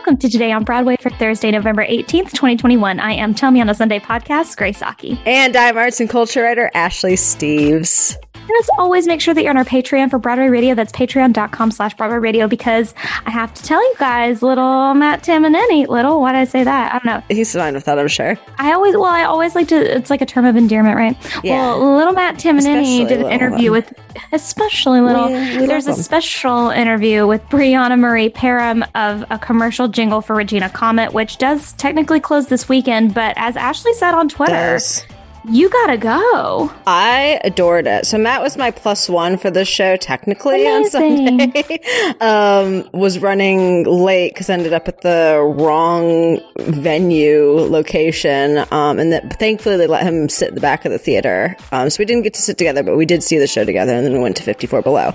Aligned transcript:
welcome 0.00 0.16
to 0.16 0.30
Today 0.30 0.50
on 0.50 0.64
Broadway 0.64 0.96
for 0.96 1.10
Thursday, 1.10 1.50
November 1.50 1.84
18th, 1.84 2.30
2021. 2.30 2.98
I 3.00 3.12
am 3.12 3.34
Tell 3.34 3.50
Me 3.50 3.60
on 3.60 3.68
a 3.68 3.74
Sunday 3.74 3.98
podcast, 3.98 4.56
Grace 4.56 4.80
Aki. 4.80 5.20
And 5.26 5.54
I'm 5.54 5.76
arts 5.76 6.00
and 6.00 6.08
culture 6.08 6.42
writer 6.42 6.70
Ashley 6.72 7.16
Steves. 7.16 8.16
And 8.50 8.58
as 8.64 8.68
always, 8.78 9.06
make 9.06 9.20
sure 9.20 9.32
that 9.32 9.42
you're 9.42 9.50
on 9.50 9.56
our 9.56 9.64
Patreon 9.64 10.10
for 10.10 10.18
Broadway 10.18 10.48
Radio. 10.48 10.74
That's 10.74 10.90
patreon.com 10.90 11.70
slash 11.70 11.94
Broadway 11.94 12.18
Radio 12.18 12.48
because 12.48 12.94
I 13.24 13.30
have 13.30 13.54
to 13.54 13.62
tell 13.62 13.80
you 13.80 13.94
guys, 13.96 14.42
little 14.42 14.92
Matt 14.94 15.22
Tamanini, 15.22 15.86
little, 15.86 16.20
why 16.20 16.32
did 16.32 16.38
I 16.38 16.44
say 16.46 16.64
that? 16.64 16.92
I 16.92 16.98
don't 16.98 17.04
know. 17.04 17.22
He's 17.32 17.54
fine 17.54 17.74
with 17.74 17.84
that, 17.84 17.96
I'm 17.96 18.08
sure. 18.08 18.36
I 18.58 18.72
always, 18.72 18.94
well, 18.96 19.04
I 19.04 19.22
always 19.22 19.54
like 19.54 19.68
to, 19.68 19.76
it's 19.96 20.10
like 20.10 20.20
a 20.20 20.26
term 20.26 20.46
of 20.46 20.56
endearment, 20.56 20.96
right? 20.96 21.16
Yeah. 21.44 21.58
Well, 21.76 21.94
little 21.96 22.12
Matt 22.12 22.38
Tamanini 22.38 23.06
did 23.06 23.20
an 23.20 23.30
interview 23.30 23.68
um, 23.70 23.74
with, 23.74 23.92
especially 24.32 25.00
little, 25.00 25.28
we- 25.28 25.58
we 25.60 25.66
there's 25.66 25.86
a 25.86 25.94
special 25.94 26.70
interview 26.70 27.28
with 27.28 27.42
Brianna 27.50 27.96
Marie 28.00 28.30
Parham 28.30 28.84
of 28.96 29.24
a 29.30 29.38
commercial 29.38 29.86
jingle 29.86 30.20
for 30.22 30.34
Regina 30.34 30.68
Comet, 30.70 31.12
which 31.12 31.38
does 31.38 31.72
technically 31.74 32.18
close 32.18 32.48
this 32.48 32.68
weekend, 32.68 33.14
but 33.14 33.34
as 33.36 33.56
Ashley 33.56 33.92
said 33.94 34.14
on 34.14 34.28
Twitter, 34.28 34.52
Does. 34.52 35.04
You 35.48 35.68
gotta 35.70 35.96
go. 35.96 36.72
I 36.86 37.40
adored 37.44 37.86
it. 37.86 38.06
So 38.06 38.18
Matt 38.18 38.42
was 38.42 38.56
my 38.56 38.70
plus 38.70 39.08
one 39.08 39.38
for 39.38 39.50
this 39.50 39.68
show 39.68 39.96
technically 39.96 40.66
on 40.66 40.80
Amazing. 40.82 41.26
Sunday. 41.52 41.80
um, 42.20 42.88
was 42.92 43.18
running 43.18 43.84
late 43.84 44.34
because 44.34 44.50
I 44.50 44.54
ended 44.54 44.72
up 44.72 44.88
at 44.88 45.00
the 45.02 45.40
wrong 45.56 46.40
venue 46.58 47.52
location. 47.52 48.58
Um, 48.70 48.98
and 48.98 49.12
that 49.12 49.38
thankfully 49.38 49.76
they 49.76 49.86
let 49.86 50.02
him 50.02 50.28
sit 50.28 50.50
in 50.50 50.54
the 50.54 50.60
back 50.60 50.84
of 50.84 50.92
the 50.92 50.98
theater. 50.98 51.56
Um, 51.72 51.88
so 51.90 51.96
we 52.00 52.04
didn't 52.04 52.22
get 52.22 52.34
to 52.34 52.42
sit 52.42 52.58
together, 52.58 52.82
but 52.82 52.96
we 52.96 53.06
did 53.06 53.22
see 53.22 53.38
the 53.38 53.46
show 53.46 53.64
together 53.64 53.92
and 53.94 54.04
then 54.04 54.12
we 54.12 54.18
went 54.18 54.36
to 54.36 54.42
54 54.42 54.82
below. 54.82 55.12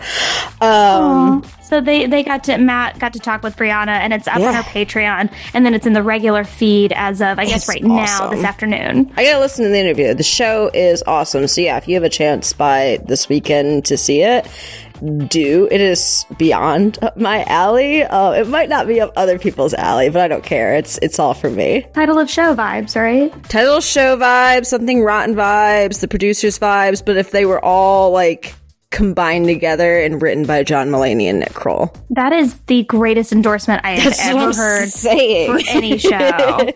Um, 0.61 1.43
So 1.61 1.81
they 1.81 2.05
they 2.05 2.23
got 2.23 2.43
to 2.45 2.57
Matt 2.57 2.99
got 2.99 3.13
to 3.13 3.19
talk 3.19 3.41
with 3.43 3.55
Brianna, 3.57 3.87
and 3.89 4.13
it's 4.13 4.27
up 4.27 4.35
on 4.35 4.41
Yeah. 4.41 4.57
our 4.57 4.63
Patreon, 4.63 5.31
and 5.53 5.65
then 5.65 5.73
it's 5.73 5.87
in 5.87 5.93
the 5.93 6.03
regular 6.03 6.43
feed 6.43 6.93
as 6.95 7.21
of 7.21 7.39
I 7.39 7.45
guess 7.45 7.63
It's 7.63 7.67
right 7.69 7.83
now 7.83 8.29
this 8.29 8.43
afternoon. 8.43 9.11
I 9.17 9.23
gotta 9.23 9.39
listen 9.39 9.65
to 9.65 9.69
the 9.71 9.79
interview. 9.79 10.13
The 10.15 10.23
show 10.23 10.69
is 10.73 11.03
awesome. 11.07 11.47
So 11.47 11.61
yeah, 11.61 11.77
if 11.77 11.87
you 11.87 11.95
have 11.95 12.03
a 12.03 12.09
chance 12.09 12.53
by 12.53 12.99
this 13.05 13.27
weekend 13.29 13.85
to 13.85 13.97
see 13.97 14.21
it, 14.21 14.47
do. 15.27 15.67
It 15.71 15.81
is 15.81 16.25
beyond 16.37 16.97
my 17.15 17.43
alley. 17.45 18.03
Uh, 18.03 18.31
it 18.31 18.47
might 18.47 18.69
not 18.69 18.87
be 18.87 19.01
up 19.01 19.11
other 19.15 19.37
people's 19.37 19.73
alley, 19.73 20.09
but 20.09 20.21
I 20.21 20.27
don't 20.27 20.43
care. 20.43 20.75
It's 20.75 20.97
it's 20.99 21.19
all 21.19 21.33
for 21.33 21.49
me. 21.49 21.85
Title 21.93 22.19
of 22.19 22.29
show 22.29 22.55
vibes, 22.55 22.95
right? 22.95 23.31
Title 23.49 23.81
show 23.81 24.17
vibes, 24.17 24.67
something 24.67 25.03
rotten 25.03 25.35
vibes, 25.35 25.99
the 25.99 26.07
producers 26.07 26.57
vibes. 26.59 27.03
But 27.03 27.17
if 27.17 27.31
they 27.31 27.45
were 27.45 27.63
all 27.63 28.11
like 28.11 28.55
combined 28.95 29.45
together 29.45 29.99
and 29.99 30.21
written 30.21 30.45
by 30.45 30.63
John 30.63 30.89
Mulaney 30.89 31.25
and 31.25 31.39
Nick 31.41 31.53
Kroll, 31.53 31.93
That 32.11 32.31
is 32.31 32.57
the 32.67 32.83
greatest 32.85 33.33
endorsement 33.33 33.81
I 33.83 33.91
have 33.91 34.03
That's 34.05 34.25
ever 34.25 34.53
heard 34.53 34.89
saying. 34.89 35.51
for 35.51 35.69
any 35.69 35.97
show. 35.97 36.09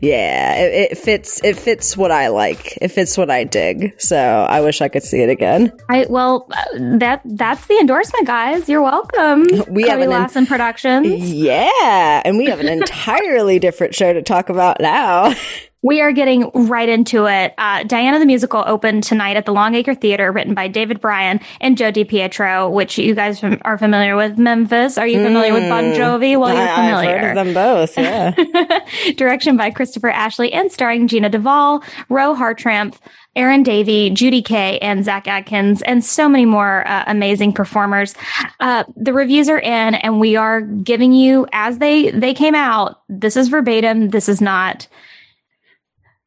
Yeah, 0.00 0.54
it, 0.56 0.92
it 0.92 0.98
fits. 0.98 1.42
It 1.44 1.56
fits 1.56 1.96
what 1.96 2.10
I 2.10 2.28
like. 2.28 2.76
It 2.82 2.88
fits 2.88 3.16
what 3.16 3.30
I 3.30 3.44
dig. 3.44 3.98
So 4.00 4.16
I 4.16 4.60
wish 4.60 4.80
I 4.80 4.88
could 4.88 5.02
see 5.02 5.20
it 5.22 5.28
again. 5.28 5.72
I 5.88 6.06
well, 6.08 6.46
uh, 6.50 6.98
that 6.98 7.22
that's 7.24 7.66
the 7.66 7.78
endorsement, 7.78 8.26
guys. 8.26 8.68
You're 8.68 8.82
welcome. 8.82 9.46
We 9.68 9.88
have 9.88 10.00
Cody 10.00 10.12
an 10.12 10.30
en- 10.36 10.46
Productions. 10.46 11.32
Yeah, 11.32 12.22
and 12.24 12.36
we 12.36 12.46
have 12.46 12.60
an 12.60 12.68
entirely 12.80 13.58
different 13.58 13.94
show 13.94 14.12
to 14.12 14.22
talk 14.22 14.48
about 14.48 14.80
now. 14.80 15.32
We 15.84 16.00
are 16.00 16.12
getting 16.12 16.50
right 16.54 16.88
into 16.88 17.26
it. 17.26 17.52
Uh, 17.58 17.82
Diana 17.82 18.18
the 18.18 18.24
Musical 18.24 18.64
opened 18.66 19.02
tonight 19.04 19.36
at 19.36 19.44
the 19.44 19.52
Longacre 19.52 19.94
Theater, 19.94 20.32
written 20.32 20.54
by 20.54 20.66
David 20.66 20.98
Bryan 20.98 21.40
and 21.60 21.76
Joe 21.76 21.92
DiPietro, 21.92 22.72
which 22.72 22.96
you 22.96 23.14
guys 23.14 23.44
are 23.44 23.76
familiar 23.76 24.16
with. 24.16 24.38
Memphis, 24.38 24.96
are 24.96 25.06
you 25.06 25.22
familiar 25.22 25.52
with 25.52 25.68
Bon 25.68 25.84
Jovi? 25.92 26.40
Well, 26.40 26.54
you're 26.54 26.66
Mm. 26.66 26.68
I- 26.68 26.70
I've 26.70 27.04
familiar. 27.04 27.18
heard 27.18 27.36
of 27.36 27.44
them 27.44 27.54
both. 27.54 27.98
Yeah, 27.98 29.10
Direction 29.16 29.58
by 29.58 29.70
Christopher 29.70 30.08
Ashley 30.08 30.54
and 30.54 30.72
starring 30.72 31.06
Jeanna 31.06 31.28
de 31.28 31.38
Waal, 31.38 31.82
Roe 32.08 32.34
Hartrampf, 32.34 32.96
Erin 33.36 33.62
Davie, 33.62 34.08
Judy 34.08 34.40
Kaye, 34.40 34.78
and 34.78 35.04
Zach 35.04 35.28
Adkins, 35.28 35.82
and 35.82 36.02
so 36.02 36.30
many 36.30 36.46
more 36.46 36.86
uh, 36.88 37.04
amazing 37.08 37.52
performers. 37.52 38.14
Uh, 38.58 38.84
the 38.96 39.12
reviews 39.12 39.50
are 39.50 39.58
in, 39.58 39.96
and 39.96 40.18
we 40.18 40.36
are 40.36 40.62
giving 40.62 41.12
you 41.12 41.46
as 41.52 41.76
they 41.78 42.10
they 42.10 42.32
came 42.32 42.54
out. 42.54 43.02
This 43.10 43.36
is 43.36 43.48
verbatim. 43.48 44.08
This 44.08 44.30
is 44.30 44.40
not. 44.40 44.86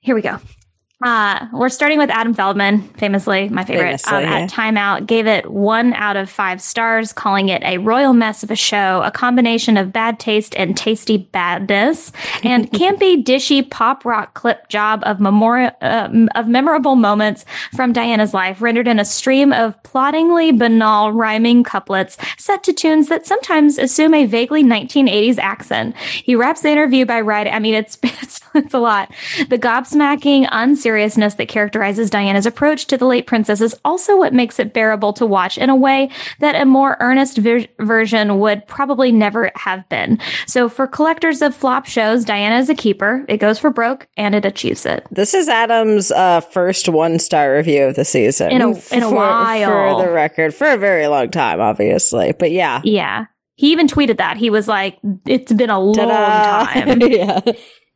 Here 0.08 0.16
we 0.16 0.22
go. 0.22 0.40
Uh, 1.04 1.46
we're 1.54 1.70
starting 1.70 2.00
with 2.00 2.10
Adam 2.10 2.34
Feldman, 2.34 2.82
famously 2.98 3.50
my 3.50 3.64
favorite. 3.64 4.02
Famously, 4.02 4.18
um, 4.18 4.24
yeah. 4.24 4.40
At 4.40 4.50
Time 4.50 4.78
Out, 4.78 5.06
gave 5.06 5.28
it 5.28 5.52
one 5.52 5.94
out 5.94 6.18
of 6.18 6.28
five 6.28 6.60
stars, 6.60 7.14
calling 7.14 7.50
it 7.50 7.62
a 7.62 7.78
royal 7.78 8.14
mess 8.14 8.42
of 8.42 8.50
a 8.50 8.56
show, 8.56 9.04
a 9.04 9.12
combination 9.12 9.78
of 9.78 9.94
bad 9.94 10.20
taste 10.20 10.56
and 10.56 10.76
tasty 10.76 11.18
badness, 11.18 12.12
and 12.44 12.72
campy, 12.72 13.24
dishy 13.24 13.70
pop 13.70 14.06
rock 14.06 14.34
clip 14.34 14.70
job 14.70 15.04
of 15.06 15.20
memori- 15.20 15.76
uh, 15.82 16.10
of 16.34 16.48
memorable 16.48 16.96
moments 16.96 17.46
from 17.76 17.94
Diana's 17.94 18.34
life, 18.34 18.60
rendered 18.60 18.88
in 18.88 19.00
a 19.00 19.06
stream 19.06 19.54
of 19.54 19.82
ploddingly 19.84 20.52
banal 20.52 21.12
rhyming 21.12 21.64
couplets 21.64 22.18
set 22.40 22.64
to 22.64 22.74
tunes 22.74 23.08
that 23.10 23.28
sometimes 23.28 23.78
assume 23.78 24.16
a 24.16 24.26
vaguely 24.26 24.64
1980s 24.64 25.38
accent. 25.38 25.96
He 25.98 26.36
wraps 26.36 26.62
the 26.62 26.70
interview 26.70 27.06
by 27.06 27.22
writing, 27.22 27.54
I 27.54 27.60
mean, 27.60 27.76
it's, 27.76 28.00
it's, 28.04 28.42
it's 28.56 28.74
a 28.74 28.80
lot. 28.80 29.12
The 29.48 29.60
gobsmacking 29.60 30.48
unseriousness 30.88 31.34
that 31.36 31.50
characterizes 31.50 32.10
Diana's 32.10 32.46
approach 32.46 32.86
to 32.88 32.98
the 32.98 33.06
late 33.06 33.28
princess 33.28 33.60
is 33.60 33.76
also 33.84 34.16
what 34.18 34.34
makes 34.34 34.58
it 34.58 34.74
bearable 34.74 35.12
to 35.14 35.26
watch 35.26 35.58
in 35.58 35.70
a 35.70 35.76
way 35.76 36.10
that 36.40 36.56
a 36.56 36.66
more 36.66 36.96
earnest 37.02 37.38
ver- 37.40 37.66
version 37.80 38.40
would 38.40 38.66
probably 38.68 39.12
never 39.12 39.52
have 39.56 39.88
been. 39.90 40.18
So 40.46 40.70
for 40.70 40.88
collectors 40.88 41.42
of 41.42 41.54
flop 41.54 41.86
shows, 41.88 42.24
Diana 42.24 42.58
is 42.60 42.70
a 42.70 42.76
keeper. 42.76 43.26
It 43.28 43.38
goes 43.38 43.60
for 43.60 43.70
broke 43.70 44.08
and 44.16 44.34
it 44.34 44.46
achieves 44.46 44.86
it. 44.86 45.06
this 45.12 45.34
is 45.34 45.50
Adam's 45.50 46.10
uh, 46.12 46.40
first 46.40 46.88
one 46.88 47.20
star 47.20 47.54
review 47.56 47.84
of 47.84 47.96
the 47.96 48.06
season 48.06 48.52
In 48.52 48.62
a- 48.62 48.70
in 48.70 49.04
a 49.04 49.10
for, 49.10 49.16
while. 49.16 49.98
For 49.98 50.06
the 50.06 50.12
record, 50.12 50.54
for 50.56 50.70
a 50.70 50.78
very 50.78 51.08
long 51.08 51.30
time, 51.32 51.60
obviously. 51.60 52.32
But 52.38 52.52
yeah, 52.52 52.80
Yeah. 52.86 53.26
He 53.60 53.72
even 53.72 53.88
tweeted 53.88 54.18
that. 54.20 54.38
He 54.38 54.52
was 54.52 54.68
like, 54.68 55.00
it's 55.26 55.52
been 55.52 55.72
a 55.72 55.80
long 55.80 55.96
Ta-da. 55.96 56.66
time. 56.86 57.02
yeah. 57.02 57.40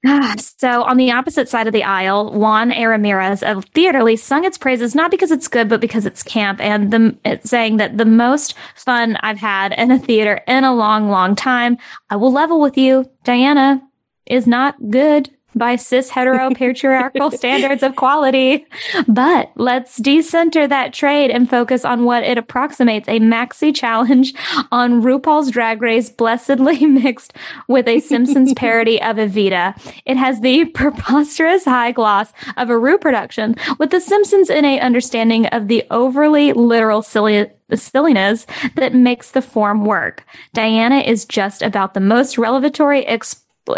Ah, 0.05 0.35
so 0.37 0.83
on 0.83 0.97
the 0.97 1.11
opposite 1.11 1.47
side 1.47 1.67
of 1.67 1.73
the 1.73 1.83
aisle, 1.83 2.33
Juan 2.33 2.71
A. 2.71 2.87
Ramirez 2.87 3.43
of 3.43 3.65
Theatrely 3.65 4.17
sung 4.17 4.45
its 4.45 4.57
praises 4.57 4.95
not 4.95 5.11
because 5.11 5.29
it's 5.29 5.47
good, 5.47 5.69
but 5.69 5.79
because 5.79 6.07
it's 6.07 6.23
camp, 6.23 6.59
and 6.59 6.91
the 6.91 7.15
it's 7.23 7.49
saying 7.49 7.77
that 7.77 7.97
the 7.97 8.05
most 8.05 8.55
fun 8.73 9.15
I've 9.17 9.37
had 9.37 9.73
in 9.73 9.91
a 9.91 9.99
theater 9.99 10.41
in 10.47 10.63
a 10.63 10.73
long, 10.73 11.09
long 11.09 11.35
time. 11.35 11.77
I 12.09 12.15
will 12.15 12.31
level 12.31 12.59
with 12.59 12.77
you, 12.77 13.11
Diana 13.23 13.81
is 14.25 14.47
not 14.47 14.89
good 14.89 15.29
by 15.55 15.75
cis 15.75 16.09
hetero 16.09 16.49
patriarchal 16.51 17.31
standards 17.31 17.83
of 17.83 17.95
quality. 17.95 18.65
But 19.07 19.51
let's 19.55 19.97
decenter 19.97 20.67
that 20.67 20.93
trade 20.93 21.31
and 21.31 21.49
focus 21.49 21.85
on 21.85 22.05
what 22.05 22.23
it 22.23 22.37
approximates 22.37 23.07
a 23.07 23.19
maxi 23.19 23.75
challenge 23.75 24.33
on 24.71 25.01
RuPaul's 25.01 25.51
Drag 25.51 25.81
Race, 25.81 26.09
blessedly 26.09 26.85
mixed 26.85 27.33
with 27.67 27.87
a 27.87 27.99
Simpsons 27.99 28.53
parody 28.53 29.01
of 29.01 29.17
Evita. 29.17 29.75
It 30.05 30.17
has 30.17 30.41
the 30.41 30.65
preposterous 30.73 31.65
high 31.65 31.91
gloss 31.91 32.33
of 32.57 32.69
a 32.69 32.77
Ru 32.77 32.97
production 32.97 33.55
with 33.77 33.91
the 33.91 33.99
Simpsons 33.99 34.49
innate 34.49 34.81
understanding 34.81 35.47
of 35.47 35.67
the 35.67 35.83
overly 35.91 36.53
literal 36.53 37.01
silly 37.01 37.47
silliness 37.73 38.45
that 38.75 38.93
makes 38.93 39.31
the 39.31 39.41
form 39.41 39.85
work. 39.85 40.25
Diana 40.53 40.99
is 40.99 41.25
just 41.25 41.61
about 41.61 41.93
the 41.93 41.99
most 41.99 42.37
revelatory 42.37 43.05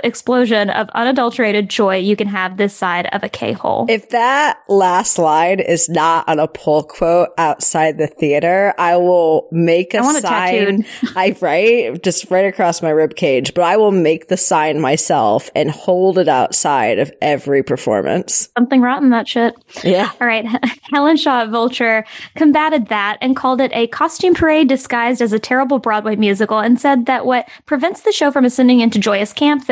explosion 0.04 0.70
of 0.70 0.90
unadulterated 0.92 1.70
joy 1.70 1.98
you 1.98 2.16
can 2.16 2.28
have 2.28 2.58
this 2.58 2.76
side 2.76 3.08
of 3.08 3.24
a 3.24 3.30
K-hole. 3.30 3.86
If 3.90 4.10
that 4.10 4.60
last 4.70 5.18
line 5.20 5.60
is 5.60 5.90
not 5.90 6.28
on 6.28 6.40
a 6.40 6.48
pull 6.48 6.84
quote 6.84 7.30
outside 7.38 7.98
the 7.98 8.08
theater, 8.08 8.74
I 8.78 8.98
will 8.98 9.48
make 9.52 9.94
a 9.94 10.00
I 10.00 10.02
want 10.02 10.22
sign. 10.22 10.86
I 11.16 11.36
write 11.42 12.04
just 12.04 12.32
right 12.32 12.46
across 12.46 12.82
my 12.82 12.90
rib 12.90 13.16
cage, 13.16 13.54
but 13.54 13.64
I 13.64 13.78
will 13.78 13.92
make 13.92 14.30
the 14.30 14.38
sign 14.38 14.80
myself 14.80 15.50
and 15.56 15.70
hold 15.70 16.18
it 16.18 16.28
outside 16.28 17.00
of 17.00 17.12
every 17.22 17.64
performance. 17.64 18.50
Something 18.58 18.82
rotten 18.82 19.10
that 19.10 19.28
shit. 19.28 19.54
Yeah. 19.84 20.12
All 20.20 20.28
right. 20.28 20.46
Helen 20.94 21.18
Shaw 21.18 21.42
at 21.42 21.50
Vulture 21.50 22.06
combated 22.36 22.88
that 22.88 23.18
and 23.22 23.36
called 23.36 23.62
it 23.62 23.72
a 23.74 23.88
costume 23.88 24.34
parade 24.34 24.70
disguised 24.70 25.22
as 25.22 25.34
a 25.34 25.40
terrible 25.40 25.80
Broadway 25.80 26.16
musical 26.16 26.60
and 26.60 26.80
said 26.80 27.06
that 27.06 27.26
what 27.26 27.50
prevents 27.66 28.02
the 28.02 28.12
show 28.12 28.32
from 28.32 28.46
ascending 28.46 28.80
into 28.80 29.00
joyous 29.00 29.34
camp, 29.34 29.68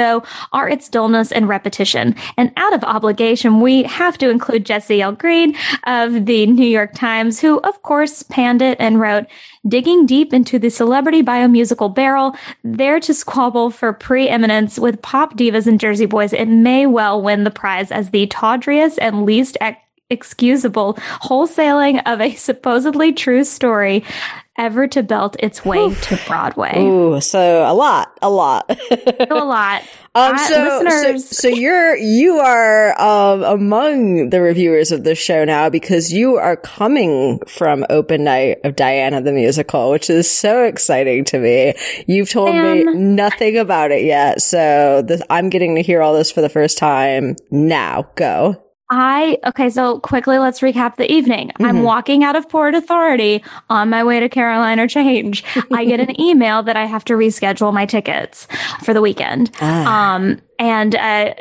are 0.51 0.69
its 0.69 0.89
dullness 0.89 1.31
and 1.31 1.47
repetition. 1.47 2.15
And 2.37 2.51
out 2.57 2.73
of 2.73 2.83
obligation, 2.83 3.61
we 3.61 3.83
have 3.83 4.17
to 4.19 4.29
include 4.29 4.65
Jesse 4.65 5.01
L. 5.01 5.11
Green 5.11 5.55
of 5.85 6.25
the 6.25 6.45
New 6.45 6.67
York 6.67 6.93
Times, 6.93 7.39
who, 7.39 7.59
of 7.59 7.81
course, 7.83 8.23
panned 8.23 8.61
it 8.61 8.77
and 8.79 8.99
wrote, 8.99 9.25
digging 9.67 10.05
deep 10.05 10.33
into 10.33 10.57
the 10.57 10.69
celebrity 10.69 11.21
biomusical 11.21 11.93
barrel, 11.93 12.35
there 12.63 12.99
to 12.99 13.13
squabble 13.13 13.69
for 13.69 13.93
preeminence 13.93 14.79
with 14.79 15.01
pop 15.01 15.37
divas 15.37 15.67
and 15.67 15.79
Jersey 15.79 16.05
boys, 16.05 16.33
it 16.33 16.47
may 16.47 16.85
well 16.85 17.21
win 17.21 17.43
the 17.43 17.51
prize 17.51 17.91
as 17.91 18.09
the 18.09 18.27
tawdriest 18.27 18.99
and 18.99 19.25
least 19.25 19.57
ex- 19.61 19.79
excusable 20.11 20.95
wholesaling 21.23 22.01
of 22.05 22.19
a 22.19 22.35
supposedly 22.35 23.13
true 23.13 23.43
story 23.43 24.03
ever 24.61 24.87
to 24.87 25.01
belt 25.01 25.35
its 25.39 25.65
way 25.65 25.93
to 25.93 26.19
Broadway. 26.27 26.77
Ooh, 26.77 27.19
so 27.19 27.65
a 27.67 27.73
lot, 27.73 28.17
a 28.21 28.29
lot, 28.29 28.69
a 29.29 29.35
lot. 29.35 29.83
Um, 30.13 30.37
so, 30.39 30.83
so, 30.89 31.17
so, 31.19 31.47
you're 31.47 31.95
you 31.95 32.33
are 32.39 32.99
um, 32.99 33.43
among 33.43 34.29
the 34.29 34.41
reviewers 34.41 34.91
of 34.91 35.05
the 35.05 35.15
show 35.15 35.45
now 35.45 35.69
because 35.69 36.11
you 36.11 36.35
are 36.35 36.57
coming 36.57 37.39
from 37.47 37.85
open 37.89 38.25
night 38.25 38.57
of 38.65 38.75
Diana 38.75 39.21
the 39.21 39.31
musical, 39.31 39.89
which 39.89 40.09
is 40.09 40.29
so 40.29 40.65
exciting 40.65 41.23
to 41.23 41.39
me. 41.39 41.75
You've 42.07 42.29
told 42.29 42.53
me 42.53 42.83
nothing 42.83 43.57
about 43.57 43.91
it 43.91 44.03
yet, 44.03 44.41
so 44.41 45.01
this, 45.01 45.21
I'm 45.29 45.49
getting 45.49 45.75
to 45.75 45.81
hear 45.81 46.01
all 46.01 46.13
this 46.13 46.29
for 46.29 46.41
the 46.41 46.49
first 46.49 46.77
time. 46.77 47.37
Now, 47.49 48.09
go. 48.15 48.61
I, 48.93 49.37
okay, 49.45 49.69
so 49.69 50.01
quickly 50.01 50.37
let's 50.37 50.59
recap 50.59 50.97
the 50.97 51.09
evening. 51.09 51.47
Mm-hmm. 51.47 51.63
I'm 51.63 51.83
walking 51.83 52.25
out 52.25 52.35
of 52.35 52.49
Port 52.49 52.75
Authority 52.75 53.41
on 53.69 53.89
my 53.89 54.03
way 54.03 54.19
to 54.19 54.27
Caroline 54.27 54.81
or 54.81 54.87
Change. 54.87 55.45
I 55.71 55.85
get 55.85 56.01
an 56.01 56.19
email 56.21 56.61
that 56.63 56.75
I 56.75 56.85
have 56.85 57.05
to 57.05 57.13
reschedule 57.13 57.73
my 57.73 57.85
tickets 57.85 58.49
for 58.83 58.93
the 58.93 59.01
weekend. 59.01 59.49
Ah. 59.61 60.15
Um, 60.15 60.41
and 60.59 60.91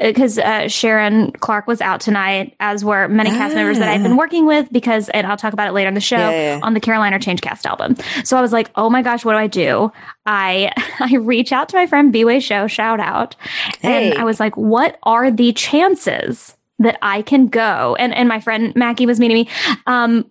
because 0.00 0.38
uh, 0.38 0.42
uh, 0.42 0.68
Sharon 0.68 1.32
Clarke 1.32 1.66
was 1.66 1.80
out 1.80 2.00
tonight, 2.00 2.54
as 2.60 2.84
were 2.84 3.08
many 3.08 3.30
ah. 3.30 3.34
cast 3.34 3.56
members 3.56 3.78
that 3.78 3.88
I've 3.88 4.02
been 4.02 4.12
ah. 4.12 4.16
working 4.16 4.46
with, 4.46 4.72
because 4.72 5.08
and 5.08 5.26
I'll 5.26 5.36
talk 5.36 5.52
about 5.52 5.66
it 5.66 5.72
later 5.72 5.88
in 5.88 5.94
the 5.94 6.00
show 6.00 6.16
yeah, 6.16 6.56
yeah. 6.56 6.60
on 6.62 6.72
the 6.72 6.80
Caroline 6.80 7.12
or 7.12 7.18
Change 7.18 7.40
cast 7.40 7.66
album. 7.66 7.96
So 8.24 8.38
I 8.38 8.40
was 8.40 8.52
like, 8.52 8.70
oh 8.76 8.88
my 8.88 9.02
gosh, 9.02 9.24
what 9.24 9.32
do 9.32 9.38
I 9.38 9.48
do? 9.48 9.92
I 10.24 10.72
I 11.00 11.16
reach 11.16 11.50
out 11.50 11.68
to 11.70 11.76
my 11.76 11.88
friend 11.88 12.12
B 12.12 12.24
Way 12.24 12.38
Show, 12.38 12.68
shout 12.68 13.00
out, 13.00 13.34
hey. 13.80 14.12
and 14.12 14.18
I 14.18 14.24
was 14.24 14.38
like, 14.38 14.56
what 14.56 14.98
are 15.02 15.32
the 15.32 15.52
chances 15.52 16.56
that 16.80 16.98
I 17.02 17.22
can 17.22 17.46
go. 17.46 17.96
And 17.98 18.14
and 18.14 18.28
my 18.28 18.40
friend 18.40 18.74
Mackie 18.74 19.06
was 19.06 19.20
meeting 19.20 19.36
me. 19.36 19.48
Um, 19.86 20.30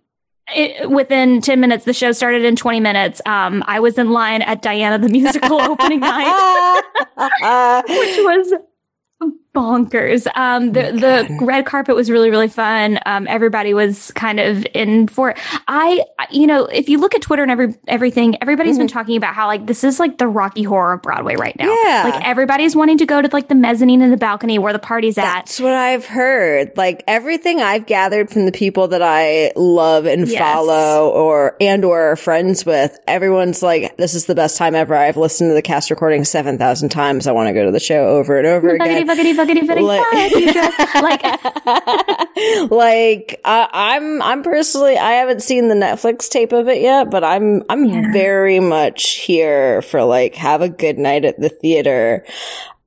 it, 0.55 0.89
within 0.89 1.41
10 1.41 1.59
minutes, 1.59 1.85
the 1.85 1.93
show 1.93 2.11
started 2.11 2.43
in 2.43 2.55
20 2.55 2.79
minutes. 2.79 3.21
Um, 3.25 3.63
I 3.67 3.79
was 3.79 3.97
in 3.97 4.09
line 4.11 4.41
at 4.41 4.61
Diana 4.61 4.97
the 4.97 5.09
Musical 5.09 5.61
opening 5.61 5.99
night, 5.99 6.81
which 7.87 8.17
was 8.17 8.53
bonkers. 9.53 10.27
Um, 10.35 10.73
the, 10.73 10.91
the 10.91 11.37
red 11.43 11.65
carpet 11.65 11.95
was 11.95 12.11
really, 12.11 12.29
really 12.29 12.47
fun. 12.47 12.99
Um, 13.05 13.27
everybody 13.27 13.73
was 13.73 14.11
kind 14.11 14.39
of 14.39 14.65
in 14.73 15.07
for 15.07 15.31
it. 15.31 15.37
I, 15.67 16.03
you 16.29 16.45
know, 16.45 16.65
if 16.65 16.87
you 16.87 16.99
look 16.99 17.15
at 17.15 17.21
Twitter 17.21 17.41
and 17.41 17.51
every, 17.51 17.75
everything, 17.87 18.37
everybody's 18.41 18.73
mm-hmm. 18.73 18.81
been 18.81 18.87
talking 18.87 19.17
about 19.17 19.33
how 19.33 19.47
like 19.47 19.65
this 19.65 19.83
is 19.83 19.99
like 19.99 20.17
the 20.17 20.27
Rocky 20.27 20.63
Horror 20.63 20.93
of 20.93 21.01
Broadway 21.01 21.35
right 21.35 21.55
now. 21.57 21.65
Yeah. 21.65 22.11
Like 22.11 22.25
everybody's 22.25 22.75
wanting 22.75 22.99
to 22.99 23.05
go 23.05 23.21
to 23.21 23.29
like 23.31 23.47
the 23.47 23.55
mezzanine 23.55 24.01
and 24.01 24.13
the 24.13 24.17
balcony 24.17 24.59
where 24.59 24.73
the 24.73 24.79
party's 24.79 25.17
at. 25.17 25.23
That's 25.23 25.59
what 25.59 25.73
I've 25.73 26.05
heard. 26.05 26.77
Like 26.77 27.03
everything 27.07 27.59
I've 27.59 27.85
gathered 27.85 28.29
from 28.29 28.45
the 28.45 28.51
people 28.51 28.89
that 28.89 29.01
I 29.01 29.51
love 29.55 30.05
and 30.05 30.27
yes. 30.27 30.39
follow 30.39 31.09
or, 31.09 31.55
and 31.59 31.83
or 31.83 32.11
are 32.11 32.15
friends 32.15 32.65
with, 32.65 32.97
everyone's 33.07 33.63
like, 33.63 33.97
this 33.97 34.13
is 34.13 34.25
the 34.27 34.35
best 34.35 34.57
time 34.57 34.75
ever. 34.75 34.95
I've 34.95 35.17
listened 35.17 35.49
to 35.49 35.53
the 35.55 35.61
cast 35.61 35.89
recording 35.89 36.23
7,000 36.23 36.89
times. 36.89 37.25
I 37.25 37.31
want 37.31 37.47
to 37.47 37.53
go 37.53 37.65
to 37.65 37.71
the 37.71 37.79
show 37.79 38.09
over 38.09 38.37
and 38.37 38.45
over 38.45 38.69
again. 38.69 38.87
Buggity, 39.39 39.61
buggity, 39.61 40.03
buggity, 40.03 41.01
like, 41.01 41.23
like, 41.65 42.71
like 42.71 43.41
uh, 43.45 43.67
I'm, 43.71 44.21
I'm 44.21 44.43
personally, 44.43 44.97
I 44.97 45.11
haven't 45.13 45.41
seen 45.41 45.69
the 45.69 45.75
Netflix 45.75 46.29
tape 46.29 46.51
of 46.51 46.67
it 46.67 46.81
yet, 46.81 47.09
but 47.09 47.23
I'm, 47.23 47.63
I'm 47.69 47.85
yeah. 47.85 48.11
very 48.11 48.59
much 48.59 49.11
here 49.11 49.81
for 49.81 50.03
like 50.03 50.35
have 50.35 50.61
a 50.61 50.69
good 50.69 50.97
night 50.97 51.23
at 51.23 51.39
the 51.39 51.49
theater, 51.49 52.25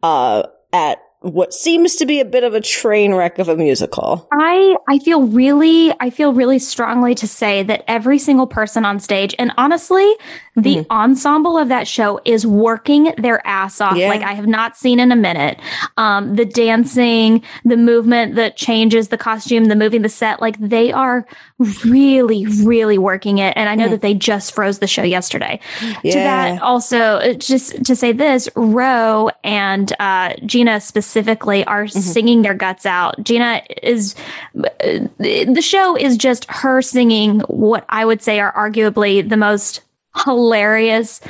uh, 0.03 0.43
at 0.73 0.99
what 1.23 1.55
seems 1.55 1.97
to 1.97 2.07
be 2.07 2.21
a 2.21 2.25
bit 2.25 2.45
of 2.45 2.55
a 2.55 2.61
train 2.61 3.15
wreck 3.15 3.39
of 3.39 3.49
a 3.49 3.57
musical. 3.57 4.29
I 4.33 4.77
I 4.89 4.99
feel 4.99 5.23
really 5.23 5.95
I 6.01 6.11
feel 6.11 6.33
really 6.33 6.59
strongly 6.59 7.15
to 7.17 7.29
say 7.29 7.63
that 7.63 7.85
every 7.87 8.19
single 8.19 8.47
person 8.47 8.85
on 8.85 8.99
stage 8.99 9.35
and 9.39 9.53
honestly 9.57 10.13
the 10.55 10.77
mm-hmm. 10.77 10.93
ensemble 10.93 11.57
of 11.57 11.69
that 11.69 11.89
show 11.89 12.21
is 12.27 12.47
working 12.47 13.15
their 13.17 13.45
ass 13.47 13.81
off 13.81 13.97
yeah. 13.97 14.09
like 14.09 14.23
I 14.23 14.35
have 14.35 14.47
not 14.47 14.77
seen 14.77 15.01
in 15.01 15.11
a 15.11 15.17
minute. 15.17 15.59
Um, 15.97 16.37
the 16.37 16.45
dancing, 16.45 17.43
the 17.65 17.79
movement, 17.79 18.35
the 18.35 18.51
changes, 18.51 19.09
the 19.09 19.17
costume, 19.17 19.67
the 19.67 19.77
moving, 19.77 20.03
the 20.03 20.11
set, 20.11 20.43
like 20.43 20.59
they 20.59 20.93
are 20.93 21.27
really, 21.85 22.47
really 22.47 22.99
working 22.99 23.39
it. 23.39 23.55
And 23.57 23.71
I 23.71 23.75
know 23.75 23.87
mm. 23.87 23.93
that 23.93 24.03
they 24.03 24.13
just 24.13 24.55
froze 24.55 24.79
the 24.79 24.87
show 24.87 25.03
yesterday. 25.03 25.59
Yeah. 26.03 26.13
To 26.13 26.19
that, 26.19 26.63
also, 26.63 26.99
uh, 26.99 27.33
just 27.33 27.85
to 27.85 27.97
say 27.97 28.13
this, 28.13 28.51
Roe 28.55 29.31
and 29.43 29.91
uh, 30.01 30.35
Jeanna 30.45 30.81
specifically 30.81 31.65
are 31.65 31.85
mm-hmm. 31.85 31.99
singing 31.99 32.43
their 32.43 32.55
guts 32.55 32.85
out. 32.85 33.23
Jeanna 33.25 33.63
is, 33.83 34.15
uh, 34.55 34.69
the 35.19 35.63
show 35.63 35.97
is 35.97 36.19
just 36.19 36.45
her 36.51 36.83
singing 36.83 37.41
what 37.41 37.87
I 37.89 38.05
would 38.05 38.21
say 38.21 38.39
are 38.39 38.53
arguably 38.53 39.27
the 39.27 39.39
most 39.39 39.81
hilarious 40.25 41.21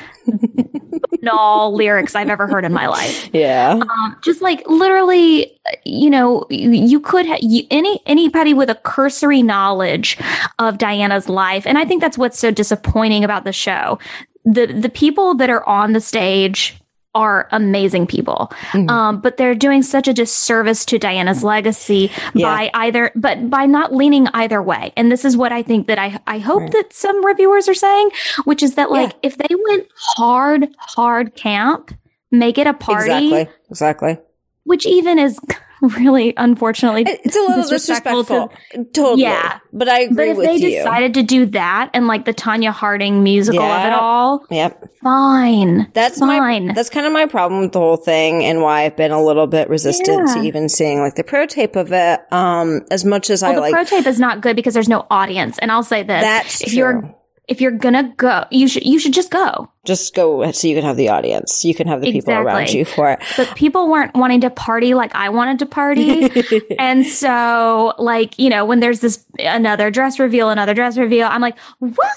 all 1.31 1.75
lyrics 1.75 2.15
I've 2.15 2.29
ever 2.29 2.47
heard 2.47 2.65
in 2.65 2.73
my 2.73 2.87
life. 2.87 3.31
Yeah. 3.33 3.81
Um, 3.81 4.17
just 4.23 4.43
like 4.43 4.63
literally, 4.67 5.59
you 5.85 6.11
know, 6.11 6.47
you, 6.51 7.01
could 7.01 7.27
ha- 7.27 7.39
you, 7.41 7.65
any 7.71 8.01
anybody 8.07 8.55
with 8.55 8.71
a 8.71 8.75
cursory 8.75 9.43
knowledge 9.43 10.19
of 10.59 10.79
Diana's 10.79 11.29
life, 11.29 11.67
and 11.67 11.79
I 11.79 11.85
think 11.85 12.01
that's 12.01 12.19
what's 12.19 12.39
so 12.39 12.51
disappointing 12.51 13.25
about 13.25 13.45
the 13.45 13.53
show. 13.53 13.99
The 14.45 14.67
the 14.67 14.89
people 14.89 15.35
that 15.37 15.51
are 15.51 15.67
on 15.69 15.93
the 15.93 16.01
stage 16.01 16.82
are 17.15 17.49
amazing 17.53 18.07
people. 18.07 18.51
Mm-hmm. 18.71 18.89
Um, 18.89 19.21
but 19.21 19.37
they're 19.37 19.55
doing 19.55 19.83
such 19.83 20.09
a 20.09 20.15
disservice 20.15 20.85
to 20.87 20.99
Diana's 20.99 21.45
legacy 21.45 22.11
yeah. 22.35 22.47
by 22.47 22.71
either, 22.75 23.13
but 23.15 23.51
by 23.51 23.67
not 23.67 23.93
leaning 23.93 24.29
either 24.29 24.63
way. 24.63 24.93
And 24.97 25.13
this 25.13 25.25
is 25.25 25.37
what 25.37 25.53
I 25.53 25.63
think 25.63 25.89
that 25.89 25.99
I, 25.99 26.21
I 26.27 26.39
hope 26.39 26.63
right. 26.63 26.73
that 26.73 26.93
some 26.93 27.25
reviewers 27.25 27.69
are 27.69 27.75
saying, 27.75 28.11
which 28.45 28.63
is 28.63 28.77
that 28.77 28.91
like, 28.91 29.11
yeah. 29.11 29.19
if 29.23 29.37
they 29.37 29.55
went 29.69 29.89
hard, 29.95 30.69
hard 30.79 31.35
camp, 31.35 31.95
make 32.31 32.57
it 32.57 32.67
a 32.67 32.75
party. 32.75 33.29
Exactly. 33.29 33.55
Exactly. 33.71 34.19
Which 34.65 34.87
even 34.87 35.19
is 35.19 35.41
really, 35.83 36.33
unfortunately, 36.37 37.05
it's 37.07 37.37
a 37.37 37.41
little 37.41 37.69
disrespectful. 37.69 38.53
To, 38.73 38.85
totally. 38.93 39.23
Yeah, 39.23 39.59
but 39.73 39.89
I 39.89 40.03
agree 40.03 40.15
But 40.15 40.29
if 40.29 40.37
they 40.39 40.55
you. 40.55 40.77
decided 40.77 41.15
to 41.15 41.25
do 41.25 41.47
that 41.47 41.91
and 41.93 42.07
like 42.07 42.25
the 42.25 42.33
Tonya 42.33 42.71
Harding 42.71 43.25
musical 43.25 43.63
of 43.63 43.87
it 43.87 43.93
all, 43.93 44.47
yep, 44.49 44.95
fine. 45.03 45.91
That's 45.93 46.21
fine. 46.21 46.69
My, 46.69 46.73
that's 46.75 46.89
kind 46.89 47.05
of 47.05 47.13
my 47.13 47.27
problem 47.27 47.63
with 47.63 47.73
the 47.73 47.81
whole 47.81 47.97
thing, 47.97 48.45
and 48.45 48.63
why 48.63 48.85
I've 48.85 48.97
been 48.97 49.11
a 49.11 49.23
little 49.23 49.49
bit 49.49 49.69
resistant 49.69 50.29
yeah. 50.29 50.35
to 50.35 50.43
even 50.43 50.69
seeing 50.69 51.01
like 51.01 51.17
the 51.17 51.25
pro 51.25 51.47
tape 51.47 51.75
of 51.75 51.93
it. 51.93 52.21
Um, 52.33 52.83
as 52.91 53.05
much 53.05 53.29
as 53.29 53.43
well, 53.43 53.51
I 53.51 53.55
the 53.57 53.61
like, 53.61 53.73
pro 53.73 53.85
tape 53.85 54.07
is 54.07 54.21
not 54.21 54.41
good 54.41 54.55
because 54.55 54.75
there's 54.75 54.89
no 54.89 55.05
audience. 55.11 55.59
And 55.59 55.73
I'll 55.73 55.83
say 55.83 56.05
this: 56.05 56.23
that's 56.23 56.63
if 56.63 56.69
true. 56.69 56.79
you're 56.79 57.15
if 57.53 57.61
you're 57.61 57.71
gonna 57.71 58.15
go, 58.17 58.47
you 58.51 58.67
should 58.67 58.85
you 58.85 58.99
should 58.99 59.13
just 59.13 59.31
go. 59.31 59.71
Just 59.85 60.15
go 60.15 60.51
so 60.53 60.67
you 60.67 60.75
can 60.75 60.85
have 60.85 60.97
the 60.97 61.11
audience. 61.11 61.67
You 61.67 61.75
can 61.75 61.87
have 61.87 62.01
the 62.01 62.09
exactly. 62.09 62.35
people 62.35 62.47
around 62.47 62.73
you 62.73 62.85
for 62.87 63.11
it. 63.11 63.21
But 63.37 63.55
people 63.55 63.91
weren't 63.91 64.15
wanting 64.15 64.41
to 64.41 64.51
party 64.51 64.95
like 64.95 65.15
I 65.15 65.29
wanted 65.29 65.59
to 65.59 65.67
party. 65.67 66.31
and 66.79 67.07
so 67.07 67.93
like, 67.99 68.39
you 68.39 68.49
know, 68.49 68.65
when 68.65 68.81
there's 68.81 69.01
this 69.01 69.27
another 69.39 69.91
dress 69.91 70.19
reveal, 70.19 70.49
another 70.49 70.73
dress 70.73 70.97
reveal, 70.97 71.29
I'm 71.31 71.43
like, 71.43 71.59
what? 71.79 72.17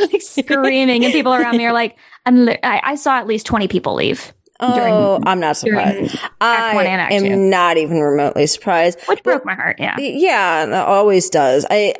like 0.12 0.22
screaming 0.22 1.04
and 1.04 1.12
people 1.12 1.34
around 1.34 1.56
me 1.56 1.66
are 1.66 1.72
like, 1.72 1.96
I'm 2.24 2.44
li- 2.44 2.58
I, 2.62 2.80
I 2.84 2.94
saw 2.94 3.18
at 3.18 3.26
least 3.26 3.46
20 3.46 3.66
people 3.66 3.94
leave. 3.94 4.32
Oh, 4.60 4.74
during, 4.74 5.28
I'm 5.28 5.40
not 5.40 5.56
surprised. 5.56 6.18
I 6.40 6.72
am 7.10 7.22
two. 7.22 7.36
not 7.36 7.78
even 7.78 8.00
remotely 8.00 8.46
surprised. 8.46 9.00
Which 9.06 9.22
broke 9.22 9.44
my 9.44 9.54
heart. 9.54 9.76
Yeah. 9.78 9.96
Yeah, 9.98 10.84
always 10.86 11.30
does. 11.30 11.64
I 11.70 11.94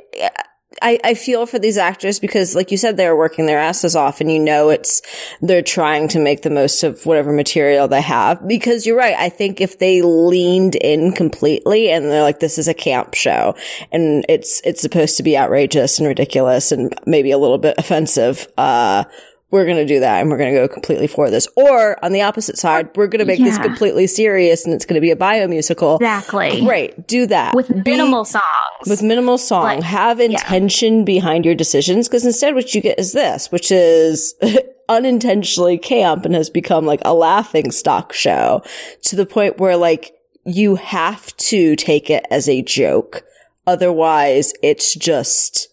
I, 0.83 0.99
I 1.05 1.15
feel 1.15 1.47
for 1.47 1.59
these 1.59 1.77
actors 1.77 2.19
because, 2.19 2.55
like 2.55 2.71
you 2.71 2.77
said, 2.77 2.97
they're 2.97 3.17
working 3.17 3.47
their 3.47 3.59
asses 3.59 3.97
off 3.97 4.21
and 4.21 4.31
you 4.31 4.39
know 4.39 4.69
it's, 4.71 5.03
they're 5.41 5.63
trying 5.63 6.09
to 6.09 6.19
make 6.19 6.43
the 6.43 6.51
most 6.51 6.83
of 6.83 7.05
whatever 7.07 7.33
material 7.33 7.89
they 7.89 8.03
have. 8.03 8.47
Because 8.47 8.87
you're 8.87 8.97
right. 8.97 9.17
I 9.17 9.29
think 9.29 9.61
if 9.61 9.79
they 9.79 10.03
leaned 10.03 10.77
in 10.77 11.13
completely 11.13 11.91
and 11.91 12.07
they're 12.07 12.23
like, 12.23 12.41
this 12.41 12.59
is 12.59 12.69
a 12.69 12.75
camp 12.75 13.15
show 13.15 13.55
and 13.93 14.25
it's, 14.29 14.61
it's 14.65 14.81
supposed 14.81 15.17
to 15.17 15.23
be 15.23 15.37
outrageous 15.37 15.99
and 15.99 16.09
ridiculous 16.09 16.73
and 16.73 16.95
maybe 17.07 17.31
a 17.31 17.39
little 17.39 17.59
bit 17.59 17.75
offensive, 17.79 18.47
uh, 18.57 19.05
we're 19.51 19.65
going 19.65 19.79
to 19.79 19.87
do 19.87 20.01
that 20.01 20.21
and 20.21 20.31
we're 20.31 20.37
going 20.37 20.53
to 20.53 20.61
go 20.61 20.69
completely 20.69 21.07
for 21.07 21.31
this. 21.31 21.49
Or 21.57 22.03
on 22.05 22.13
the 22.13 22.23
opposite 22.23 22.59
side, 22.59 22.91
we're 22.97 23.07
going 23.07 23.21
to 23.21 23.25
make 23.25 23.39
yeah. 23.39 23.47
this 23.47 23.59
completely 23.59 24.07
serious 24.07 24.65
and 24.65 24.75
it's 24.75 24.85
going 24.85 24.97
to 24.97 25.01
be 25.01 25.11
a 25.11 25.17
bio 25.17 25.49
musical. 25.49 25.97
Exactly. 25.97 26.61
Great. 26.61 27.07
Do 27.07 27.27
that. 27.27 27.55
With 27.55 27.71
minimal 27.85 28.25
songs. 28.27 28.45
With 28.87 29.03
minimal 29.03 29.39
song. 29.39 29.65
Like, 29.65 29.83
Have 29.85 30.21
intention 30.21 30.99
yeah. 30.99 31.05
behind 31.05 31.45
your 31.47 31.55
decisions 31.55 32.09
because 32.09 32.27
instead 32.27 32.55
what 32.55 32.75
you 32.75 32.83
get 32.83 32.99
is 32.99 33.13
this, 33.13 33.51
which 33.51 33.73
is 33.73 34.35
unintentionally 34.89 35.79
camp 35.79 36.27
and 36.27 36.35
has 36.35 36.51
become 36.51 36.85
like 36.85 37.01
a 37.05 37.15
laughing 37.15 37.71
stock 37.71 38.13
show 38.13 38.63
to 39.03 39.17
the 39.17 39.27
point 39.27 39.59
where 39.59 39.77
like 39.77 40.13
you 40.45 40.77
have 40.77 41.35
to 41.39 41.75
take 41.75 42.11
it 42.11 42.27
as 42.31 42.51
a 42.51 42.61
joke. 42.61 43.23
Otherwise 43.67 44.53
it's 44.63 44.95
just 44.95 45.69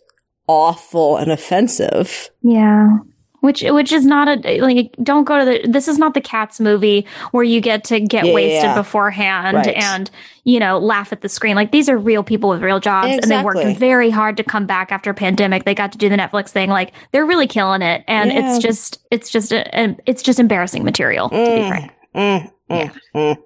awful 0.48 1.18
and 1.18 1.30
offensive. 1.30 2.30
Yeah 2.42 3.00
which 3.46 3.62
which 3.64 3.92
is 3.92 4.06
not 4.06 4.28
a 4.46 4.60
like 4.60 4.94
don't 5.02 5.24
go 5.24 5.38
to 5.40 5.46
the 5.46 5.68
this 5.68 5.88
is 5.88 5.98
not 5.98 6.14
the 6.14 6.22
cats 6.22 6.60
movie 6.60 7.06
where 7.32 7.44
you 7.44 7.62
get 7.62 7.84
to 7.86 8.00
get 8.00 8.26
Yeah, 8.26 8.34
wasted 8.34 8.64
yeah. 8.64 8.76
beforehand 8.76 9.56
Right. 9.58 9.76
and 9.76 10.12
you 10.44 10.60
know 10.60 10.78
laugh 10.80 11.14
at 11.14 11.22
the 11.22 11.30
screen 11.30 11.56
like 11.56 11.72
these 11.72 11.88
are 11.88 11.98
real 11.98 12.24
people 12.24 12.50
with 12.50 12.62
real 12.62 12.80
jobs 12.80 13.14
and 13.14 13.24
they 13.32 13.42
worked 13.44 13.78
very 13.80 14.10
hard 14.10 14.36
to 14.38 14.44
come 14.44 14.66
back 14.66 14.92
after 14.92 15.12
a 15.12 15.14
pandemic 15.14 15.64
they 15.66 15.74
got 15.76 15.92
to 15.94 15.98
do 15.98 16.10
the 16.10 16.16
netflix 16.18 16.50
thing 16.50 16.70
like 16.70 16.92
they're 17.12 17.26
really 17.26 17.48
killing 17.48 17.82
it 17.82 18.04
and 18.08 18.32
Yeah. 18.32 18.40
it's 18.56 18.64
just 18.64 19.00
it's 19.12 19.30
just 19.30 19.52
a, 19.54 19.80
a- 19.80 19.96
it's 20.06 20.22
just 20.22 20.40
embarrassing 20.40 20.84
material 20.84 21.30
to 21.30 21.36
be 21.36 21.42
Mm, 21.42 21.68
frank 21.68 21.92
mm, 22.16 22.52
mm, 22.70 23.00
mm. 23.16 23.38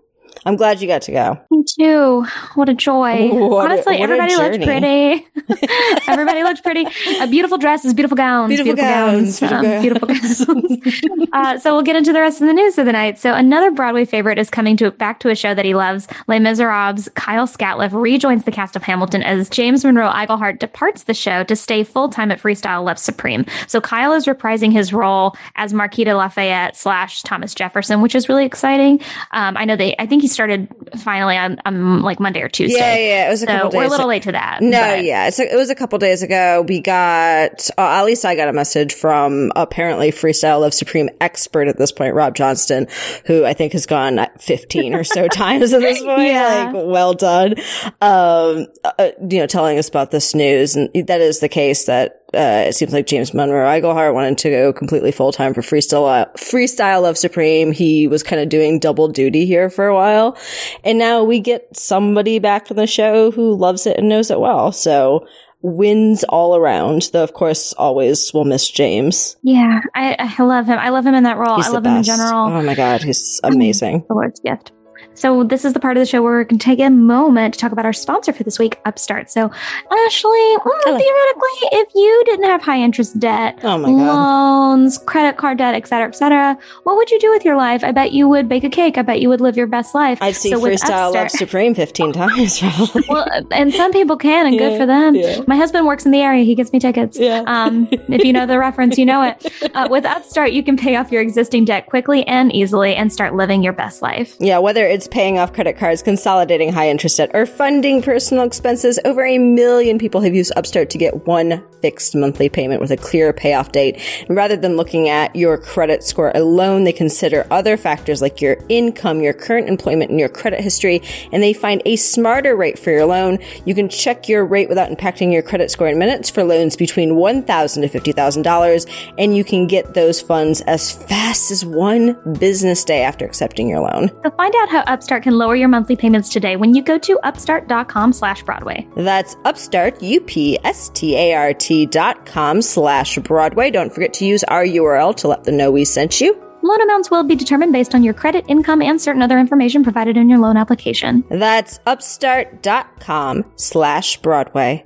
I'm 0.46 0.56
glad 0.56 0.80
you 0.82 0.88
got 0.88 1.02
to 1.04 1.12
go. 1.12 1.38
Too 1.66 2.26
what 2.56 2.70
a 2.70 2.74
joy 2.74 3.30
What 3.30 3.70
a- 3.70 3.74
honestly 3.74 3.98
a 3.98 4.00
everybody 4.02 4.36
looked 4.36 4.64
pretty 4.64 5.28
everybody 6.08 6.44
looked 6.44 6.64
pretty 6.64 6.86
uh, 7.20 7.28
beautiful 7.28 7.58
dresses 7.58 7.94
beautiful 7.94 8.16
gowns 8.18 8.50
Beautiful 8.50 8.76
gowns, 8.76 9.42
um, 9.42 9.62
beautiful 9.82 10.08
beautiful 10.08 10.08
gowns 10.08 11.30
uh, 11.34 11.58
so 11.60 11.74
we'll 11.74 11.84
get 11.84 11.96
into 11.96 12.14
the 12.14 12.20
rest 12.20 12.42
of 12.42 12.48
the 12.48 12.54
news 12.54 12.78
of 12.78 12.86
the 12.86 12.92
night. 12.92 13.20
So 13.20 13.34
another 13.34 13.72
Broadway 13.72 14.06
favorite 14.06 14.38
is 14.40 14.50
coming 14.50 14.78
to 14.78 14.92
back 14.92 15.20
to 15.22 15.30
a 15.30 15.36
show 15.36 15.54
that 15.54 15.66
he 15.66 15.76
loves. 15.76 16.08
Les 16.28 16.40
Miserables. 16.40 17.10
Kyle 17.16 17.48
Scatliffe 17.48 17.94
rejoins 17.94 18.44
the 18.46 18.52
cast 18.52 18.76
of 18.76 18.84
Hamilton 18.84 19.24
as 19.24 19.50
James 19.50 19.84
Monroe 19.84 20.10
Iglehart 20.10 20.60
departs 20.60 21.04
the 21.04 21.14
show 21.14 21.44
to 21.44 21.56
stay 21.56 21.84
full 21.84 22.10
time 22.10 22.32
at 22.32 22.40
Freestyle 22.40 22.84
Love 22.84 22.98
Supreme. 22.98 23.46
So 23.68 23.82
Kyle 23.82 24.14
is 24.14 24.26
reprising 24.26 24.72
his 24.72 24.94
role 24.94 25.36
as 25.56 25.74
Marquis 25.74 26.04
de 26.06 26.16
Lafayette 26.16 26.76
slash 26.76 27.24
Thomas 27.24 27.54
Jefferson, 27.54 28.02
which 28.02 28.16
is 28.16 28.30
really 28.30 28.46
exciting. 28.46 29.00
Um, 29.32 29.58
I 29.58 29.66
know 29.66 29.76
they. 29.76 29.96
I 30.00 30.06
think 30.06 30.22
he 30.22 30.28
started 30.28 30.68
finally 30.98 31.38
on, 31.38 31.49
on 31.66 32.02
like 32.02 32.20
Monday 32.20 32.42
or 32.42 32.50
Tuesday. 32.50 32.78
Yeah, 32.78 32.96
yeah. 32.96 33.28
It 33.28 33.30
was 33.32 33.44
a 33.44 33.46
So 33.46 33.52
couple 33.52 33.70
days. 33.72 33.78
we're 33.78 33.84
a 33.86 33.90
little 33.90 34.08
late 34.08 34.24
to 34.24 34.32
that. 34.34 34.62
No, 34.62 34.80
but- 34.80 35.04
yeah, 35.04 35.28
it's 35.28 35.40
a, 35.40 35.52
it 35.54 35.56
was 35.56 35.70
a 35.70 35.76
couple 35.76 35.98
days 36.00 36.22
ago. 36.24 36.66
We 36.68 36.80
got, 36.82 37.70
uh, 37.78 37.82
at 37.82 38.04
least 38.06 38.26
I 38.26 38.36
got 38.36 38.48
a 38.48 38.54
message 38.54 38.94
from 38.94 39.52
apparently 39.56 40.12
Freestyle 40.12 40.62
Love 40.62 40.74
Supreme 40.74 41.10
expert 41.22 41.68
at 41.68 41.78
this 41.78 41.92
point, 41.92 42.14
Rob 42.16 42.36
Johnston, 42.36 42.88
who 43.26 43.46
I 43.46 43.54
think 43.54 43.74
has 43.74 43.86
gone 43.86 44.20
15 44.40 44.94
or 44.94 45.04
so 45.04 45.28
times 45.32 45.74
at 45.74 45.82
this 45.82 46.00
point. 46.04 46.22
Yeah. 46.28 46.72
Like, 46.74 46.86
well 46.86 47.14
done. 47.14 47.56
Um, 48.02 48.68
uh, 48.84 49.10
you 49.30 49.40
know, 49.40 49.48
telling 49.48 49.78
us 49.78 49.90
about 49.90 50.12
this 50.12 50.36
news. 50.36 50.76
And 50.76 50.90
that 51.08 51.22
is 51.22 51.40
the 51.40 51.50
case 51.50 51.86
that, 51.86 52.19
uh, 52.34 52.66
it 52.68 52.76
seems 52.76 52.94
like 52.94 53.08
James 53.08 53.34
Monroe 53.34 53.66
Iglehart 53.66 54.14
wanted 54.14 54.38
to 54.40 54.50
go 54.50 54.74
completely 54.74 55.12
full 55.12 55.32
time 55.32 55.54
for 55.54 55.62
freestyle, 55.62 56.32
freestyle 56.34 57.02
Love 57.02 57.18
Supreme. 57.18 57.72
He 57.72 58.08
was 58.08 58.24
kind 58.24 58.42
of 58.42 58.50
doing 58.50 58.80
double 58.80 59.08
duty 59.08 59.46
here 59.46 59.70
for 59.70 59.88
a 59.88 59.96
while. 59.96 60.38
And 60.84 61.00
now 61.00 61.24
we 61.24 61.40
get 61.40 61.76
somebody 61.76 62.40
back 62.40 62.70
on 62.70 62.78
the 62.78 62.88
show 62.88 63.32
who 63.32 63.56
loves 63.56 63.88
it 63.88 63.98
and 63.98 64.10
knows 64.10 64.30
it 64.30 64.40
well. 64.40 64.72
So 64.72 65.26
wins 65.62 66.24
all 66.26 66.56
around. 66.56 67.10
Though, 67.14 67.24
of 67.24 67.34
course, 67.34 67.74
always 67.74 68.34
will 68.34 68.46
miss 68.46 68.70
James. 68.70 69.36
Yeah, 69.44 69.82
I, 69.96 70.16
I 70.20 70.44
love 70.44 70.68
him. 70.68 70.80
I 70.80 70.90
love 70.90 71.06
him 71.06 71.16
in 71.16 71.24
that 71.24 71.38
role. 71.38 71.58
He's 71.58 71.68
I 71.68 71.72
love 71.72 71.86
him 71.86 71.98
in 71.98 72.04
general. 72.04 72.48
Oh 72.48 72.62
my 72.62 72.76
God. 72.76 73.02
He's 73.02 73.42
amazing. 73.44 74.06
the 74.08 74.14
Lord's 74.14 74.40
gift. 74.40 74.72
So 75.20 75.44
this 75.44 75.66
is 75.66 75.74
the 75.74 75.82
part 75.82 75.98
of 75.98 76.02
the 76.02 76.06
show 76.06 76.22
where 76.24 76.32
we're 76.32 76.44
going 76.46 76.60
to 76.60 76.64
take 76.64 76.80
a 76.80 76.90
moment 76.90 77.54
to 77.56 77.60
talk 77.60 77.74
about 77.74 77.86
our 77.86 77.92
sponsor 77.92 78.32
for 78.32 78.44
this 78.44 78.58
week, 78.58 78.80
Upstart. 78.86 79.30
So, 79.30 79.52
Ashley, 79.92 80.32
mm, 80.32 80.60
Hello. 80.64 80.98
theoretically, 80.98 81.80
if 81.80 81.90
you 81.94 82.24
didn't 82.26 82.46
have 82.46 82.62
high 82.62 82.80
interest 82.80 83.20
debt, 83.20 83.60
Oh 83.64 83.78
my 83.78 83.90
God. 83.90 83.98
loans, 83.98 84.98
credit 85.00 85.36
card 85.36 85.58
debt, 85.58 85.76
et 85.76 85.86
cetera, 85.88 86.08
et 86.08 86.16
cetera, 86.16 86.58
what 86.84 86.96
would 86.96 87.12
you 87.12 87.20
do 87.20 87.32
with 87.32 87.44
your 87.44 87.58
life? 87.58 87.84
I 87.84 87.92
bet 87.92 88.14
you 88.14 88.30
would 88.30 88.48
bake 88.48 88.64
a 88.64 88.70
cake. 88.70 88.98
I 88.98 89.02
bet 89.02 89.20
you 89.20 89.28
would 89.28 89.42
live 89.42 89.58
your 89.58 89.68
best 89.68 89.94
life. 89.94 90.20
I'd 90.22 90.36
see 90.38 90.52
So 90.52 90.60
Freestyle 90.62 90.90
Love 91.14 91.16
Upstart- 91.16 91.32
Supreme 91.32 91.76
15 91.76 92.14
times, 92.14 92.60
probably. 92.62 93.04
well, 93.10 93.28
and 93.52 93.74
some 93.74 93.92
people 93.92 94.16
can, 94.16 94.46
and 94.46 94.56
Yeah, 94.56 94.70
good 94.70 94.80
for 94.80 94.86
them. 94.86 95.16
yeah. 95.16 95.42
My 95.48 95.58
husband 95.58 95.86
works 95.86 96.06
in 96.06 96.12
the 96.12 96.22
area; 96.22 96.46
he 96.46 96.56
gets 96.56 96.72
me 96.72 96.80
tickets. 96.80 97.20
Yeah. 97.20 97.44
Um, 97.46 97.90
if 98.08 98.24
you 98.24 98.32
know 98.32 98.46
the 98.46 98.58
reference, 98.58 98.98
you 98.98 99.06
know 99.06 99.24
it. 99.24 99.46
Uh, 99.76 99.90
with 99.92 100.06
Upstart, 100.06 100.54
you 100.54 100.64
can 100.64 100.78
pay 100.78 100.96
off 100.96 101.12
your 101.12 101.22
existing 101.22 101.66
debt 101.66 101.88
quickly 101.88 102.26
and 102.26 102.56
easily, 102.56 102.96
and 102.96 103.12
start 103.12 103.36
living 103.36 103.64
your 103.64 103.74
best 103.74 104.02
life. 104.02 104.38
Yeah, 104.40 104.60
whether 104.60 104.86
it's 104.86 105.09
paying 105.12 105.38
off 105.38 105.54
credit 105.54 105.78
cards, 105.78 106.02
consolidating 106.02 106.72
high 106.72 106.90
interest 106.90 107.18
debt, 107.18 107.32
or 107.34 107.46
funding 107.46 108.02
personal 108.02 108.44
expenses, 108.44 109.00
over 109.06 109.26
a 109.26 109.38
million 109.38 109.98
people 109.98 110.22
have 110.22 110.34
used 110.34 110.52
Upstart 110.56 110.90
to 110.92 110.98
get 110.98 111.26
one 111.28 111.64
fixed 111.82 112.16
monthly 112.16 112.50
payment 112.50 112.82
with 112.82 112.92
a 112.92 112.98
clear 112.98 113.32
payoff 113.32 113.72
date. 113.72 114.00
And 114.28 114.36
rather 114.36 114.58
than 114.58 114.76
looking 114.76 115.08
at 115.08 115.36
your 115.36 115.58
credit 115.58 116.04
score 116.04 116.32
alone, 116.36 116.84
they 116.84 116.92
consider 116.92 117.48
other 117.52 117.78
factors 117.78 118.22
like 118.22 118.42
your 118.42 118.58
income, 118.68 119.22
your 119.22 119.34
current 119.34 119.70
employment, 119.70 120.12
and 120.12 120.20
your 120.20 120.30
credit 120.30 120.62
history, 120.62 121.02
and 121.32 121.42
they 121.42 121.54
find 121.54 121.82
a 121.86 121.96
smarter 121.96 122.56
rate 122.56 122.78
for 122.78 122.92
your 122.92 123.06
loan. 123.06 123.40
You 123.66 123.76
can 123.76 123.90
check 123.90 124.28
your 124.28 124.46
rate 124.46 124.70
without 124.70 124.90
impacting 124.90 125.32
your 125.32 125.42
credit 125.42 125.72
score 125.72 125.88
in 125.88 125.98
minutes 125.98 126.30
for 126.30 126.44
loans 126.44 126.76
between 126.76 127.12
$1,000 127.12 127.90
to 127.90 128.00
$50,000, 128.00 129.14
and 129.18 129.36
you 129.36 129.44
can 129.44 129.68
get 129.68 129.94
those 129.94 130.22
funds 130.22 130.62
as 130.62 130.92
fast 130.92 131.52
as 131.52 131.66
one 131.66 132.18
business 132.40 132.84
day 132.84 133.04
after 133.04 133.26
accepting 133.26 133.70
your 133.70 133.80
loan. 133.80 134.10
So 134.24 134.32
find 134.32 134.54
out 134.56 134.70
how 134.70 134.84
Upstart 135.00 135.24
can 135.24 135.38
lower 135.38 135.56
your 135.56 135.70
monthly 135.70 135.96
payments 135.96 136.28
today 136.28 136.58
when 136.58 136.74
you 136.74 136.84
go 136.84 136.98
to 136.98 137.18
upstart.com 137.24 138.12
slash 138.12 138.44
Broadway. 138.44 138.86
That's 138.98 139.38
upstart, 139.46 140.04
U-P-S-T-A-R-T 140.04 141.86
dot 141.86 142.26
com 142.26 142.62
slash 142.62 143.18
Broadway. 143.20 143.72
Don't 143.72 143.94
forget 143.94 144.14
to 144.16 144.26
use 144.26 144.44
our 144.44 144.66
URL 144.66 145.16
to 145.16 145.30
let 145.30 145.46
them 145.46 145.56
know 145.56 145.72
we 145.72 145.86
sent 145.86 146.20
you. 146.20 146.38
Loan 146.64 146.82
amounts 146.82 147.10
will 147.10 147.24
be 147.24 147.38
determined 147.38 147.72
based 147.72 147.96
on 147.96 148.04
your 148.04 148.14
credit, 148.14 148.44
income, 148.50 148.82
and 148.82 149.00
certain 149.00 149.22
other 149.22 149.40
information 149.40 149.86
provided 149.86 150.18
in 150.18 150.28
your 150.28 150.40
loan 150.40 150.58
application. 150.58 151.24
That's 151.30 151.80
upstart.com 151.88 153.50
slash 153.56 154.18
Broadway. 154.18 154.86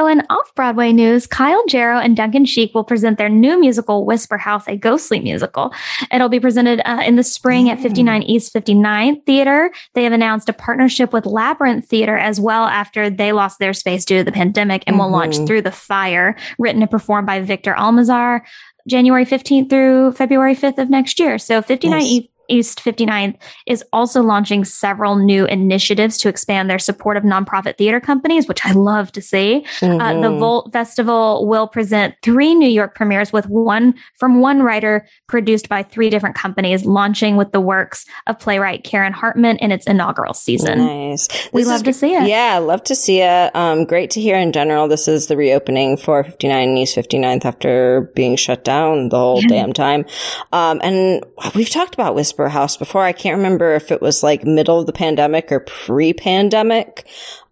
So 0.00 0.06
in 0.06 0.22
off-Broadway 0.30 0.94
news, 0.94 1.26
Kyle 1.26 1.62
Jarrow 1.66 1.98
and 1.98 2.16
Duncan 2.16 2.46
Sheik 2.46 2.74
will 2.74 2.84
present 2.84 3.18
their 3.18 3.28
new 3.28 3.60
musical, 3.60 4.06
Whisper 4.06 4.38
House, 4.38 4.66
a 4.66 4.74
ghostly 4.74 5.20
musical. 5.20 5.74
It'll 6.10 6.30
be 6.30 6.40
presented 6.40 6.80
uh, 6.88 7.02
in 7.04 7.16
the 7.16 7.22
spring 7.22 7.68
at 7.68 7.80
59 7.80 8.22
East 8.22 8.54
59th 8.54 9.26
Theater. 9.26 9.70
They 9.92 10.04
have 10.04 10.14
announced 10.14 10.48
a 10.48 10.54
partnership 10.54 11.12
with 11.12 11.26
Labyrinth 11.26 11.86
Theater 11.86 12.16
as 12.16 12.40
well 12.40 12.64
after 12.64 13.10
they 13.10 13.32
lost 13.32 13.58
their 13.58 13.74
space 13.74 14.06
due 14.06 14.16
to 14.16 14.24
the 14.24 14.32
pandemic 14.32 14.84
and 14.86 14.98
will 14.98 15.10
launch 15.10 15.36
Mhm. 15.36 15.46
Through 15.46 15.62
the 15.62 15.70
Fire, 15.70 16.34
written 16.58 16.80
and 16.80 16.90
performed 16.90 17.26
by 17.26 17.42
Victor 17.42 17.74
Almanzar, 17.74 18.40
January 18.88 19.26
15th 19.26 19.68
through 19.68 20.12
February 20.12 20.54
5th 20.54 20.78
of 20.78 20.88
next 20.88 21.20
year. 21.20 21.36
So 21.36 21.60
59 21.60 21.98
Nice. 21.98 22.22
East 22.50 22.80
59th 22.84 23.36
is 23.66 23.84
also 23.92 24.22
launching 24.22 24.64
several 24.64 25.16
new 25.16 25.46
initiatives 25.46 26.18
to 26.18 26.28
expand 26.28 26.68
their 26.68 26.78
support 26.78 27.16
of 27.16 27.22
nonprofit 27.22 27.78
theater 27.78 28.00
companies, 28.00 28.48
which 28.48 28.64
I 28.66 28.72
love 28.72 29.12
to 29.12 29.22
see. 29.22 29.64
Uh, 29.82 29.88
the 30.20 30.30
Mhm. 30.30 30.38
Volt 30.40 30.72
Festival 30.72 31.46
will 31.46 31.66
present 31.68 32.14
three 32.22 32.54
New 32.54 32.68
York 32.68 32.94
premieres 32.94 33.32
with 33.32 33.46
one 33.48 33.94
from 34.18 34.40
one 34.40 34.62
writer 34.62 35.06
produced 35.28 35.68
by 35.68 35.82
three 35.82 36.10
different 36.10 36.34
companies, 36.36 36.84
launching 36.84 37.36
with 37.36 37.52
the 37.52 37.60
works 37.60 38.04
of 38.26 38.38
playwright 38.38 38.84
Karen 38.84 39.12
Hartman 39.12 39.56
in 39.58 39.70
its 39.72 39.86
inaugural 39.86 40.34
season. 40.34 40.78
Nice. 40.78 41.28
We 41.52 41.62
This 41.62 41.68
love 41.68 41.82
to 41.84 41.92
see 41.92 42.14
it. 42.14 42.28
Yeah, 42.28 42.58
love 42.58 42.82
to 42.84 42.94
see 42.94 43.20
it. 43.20 43.54
Um, 43.54 43.84
great 43.84 44.10
to 44.10 44.20
hear 44.20 44.36
in 44.36 44.52
general. 44.52 44.88
This 44.88 45.06
is 45.08 45.26
the 45.28 45.36
reopening 45.36 45.96
for 45.96 46.24
59 46.24 46.76
East 46.78 46.96
59th 46.96 47.44
after 47.44 48.10
being 48.14 48.36
shut 48.36 48.64
down 48.64 49.08
the 49.10 49.18
whole 49.18 49.40
damn 49.42 49.72
time. 49.72 50.04
Um, 50.52 50.80
and 50.82 51.24
we've 51.54 51.70
talked 51.70 51.94
about 51.94 52.14
Whisper 52.14 52.39
House 52.48 52.76
before. 52.76 53.02
I 53.02 53.12
can't 53.12 53.36
remember 53.36 53.74
if 53.74 53.90
it 53.92 54.00
was 54.00 54.22
like 54.22 54.44
middle 54.44 54.80
of 54.80 54.86
the 54.86 54.92
pandemic 54.92 55.52
or 55.52 55.60
pre-pandemic. 55.60 57.06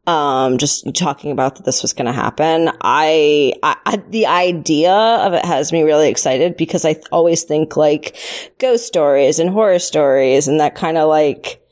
Um, 0.07 0.57
just 0.57 0.87
talking 0.95 1.33
about 1.33 1.57
that 1.57 1.67
this 1.67 1.83
was 1.83 1.93
going 1.93 2.07
to 2.07 2.13
happen. 2.13 2.71
I, 2.81 3.53
I, 3.63 4.03
the 4.09 4.27
idea 4.27 4.91
of 4.91 5.35
it 5.35 5.45
has 5.45 5.71
me 5.71 5.83
really 5.83 6.09
excited 6.09 6.57
because 6.57 6.87
I 6.87 6.97
always 7.13 7.43
think 7.43 7.77
like 7.77 8.17
ghost 8.59 8.87
stories 8.87 9.39
and 9.39 9.51
horror 9.51 9.79
stories 9.79 10.49
and 10.49 10.61
that 10.61 10.75
kind 10.75 10.97
of 10.97 11.11
like, 11.11 11.63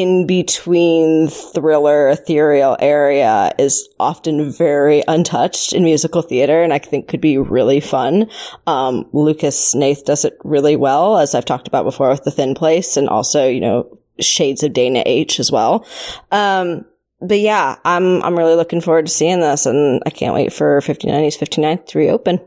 in 0.00 0.26
between 0.26 1.28
thriller 1.28 2.08
ethereal 2.08 2.76
area 2.80 3.52
is 3.58 3.88
often 3.98 4.52
very 4.52 5.02
untouched 5.08 5.72
in 5.72 5.84
musical 5.84 6.22
theater 6.22 6.62
and 6.62 6.72
I 6.72 6.78
think 6.78 7.08
could 7.08 7.20
be 7.20 7.38
really 7.38 7.80
fun. 7.80 8.30
Um, 8.66 9.08
Lucas 9.12 9.74
Hnath 9.74 10.04
does 10.04 10.24
it 10.24 10.36
really 10.44 10.76
well, 10.76 11.18
as 11.18 11.34
I've 11.34 11.44
talked 11.44 11.68
about 11.68 11.84
before 11.84 12.10
with 12.10 12.24
The 12.24 12.30
Thin 12.30 12.54
Place 12.54 12.96
and 12.96 13.08
also, 13.08 13.48
you 13.48 13.60
know, 13.60 13.98
shades 14.20 14.62
of 14.62 14.72
Dana 14.72 15.02
H 15.06 15.40
as 15.40 15.50
well. 15.50 15.86
Um, 16.30 16.84
but 17.20 17.40
yeah, 17.40 17.76
I'm, 17.84 18.22
I'm 18.22 18.36
really 18.36 18.54
looking 18.54 18.82
forward 18.82 19.06
to 19.06 19.12
seeing 19.12 19.40
this 19.40 19.64
and 19.64 20.02
I 20.04 20.10
can't 20.10 20.34
wait 20.34 20.52
for 20.52 20.80
59's 20.80 21.38
59th 21.38 21.86
to 21.86 21.98
reopen. 21.98 22.40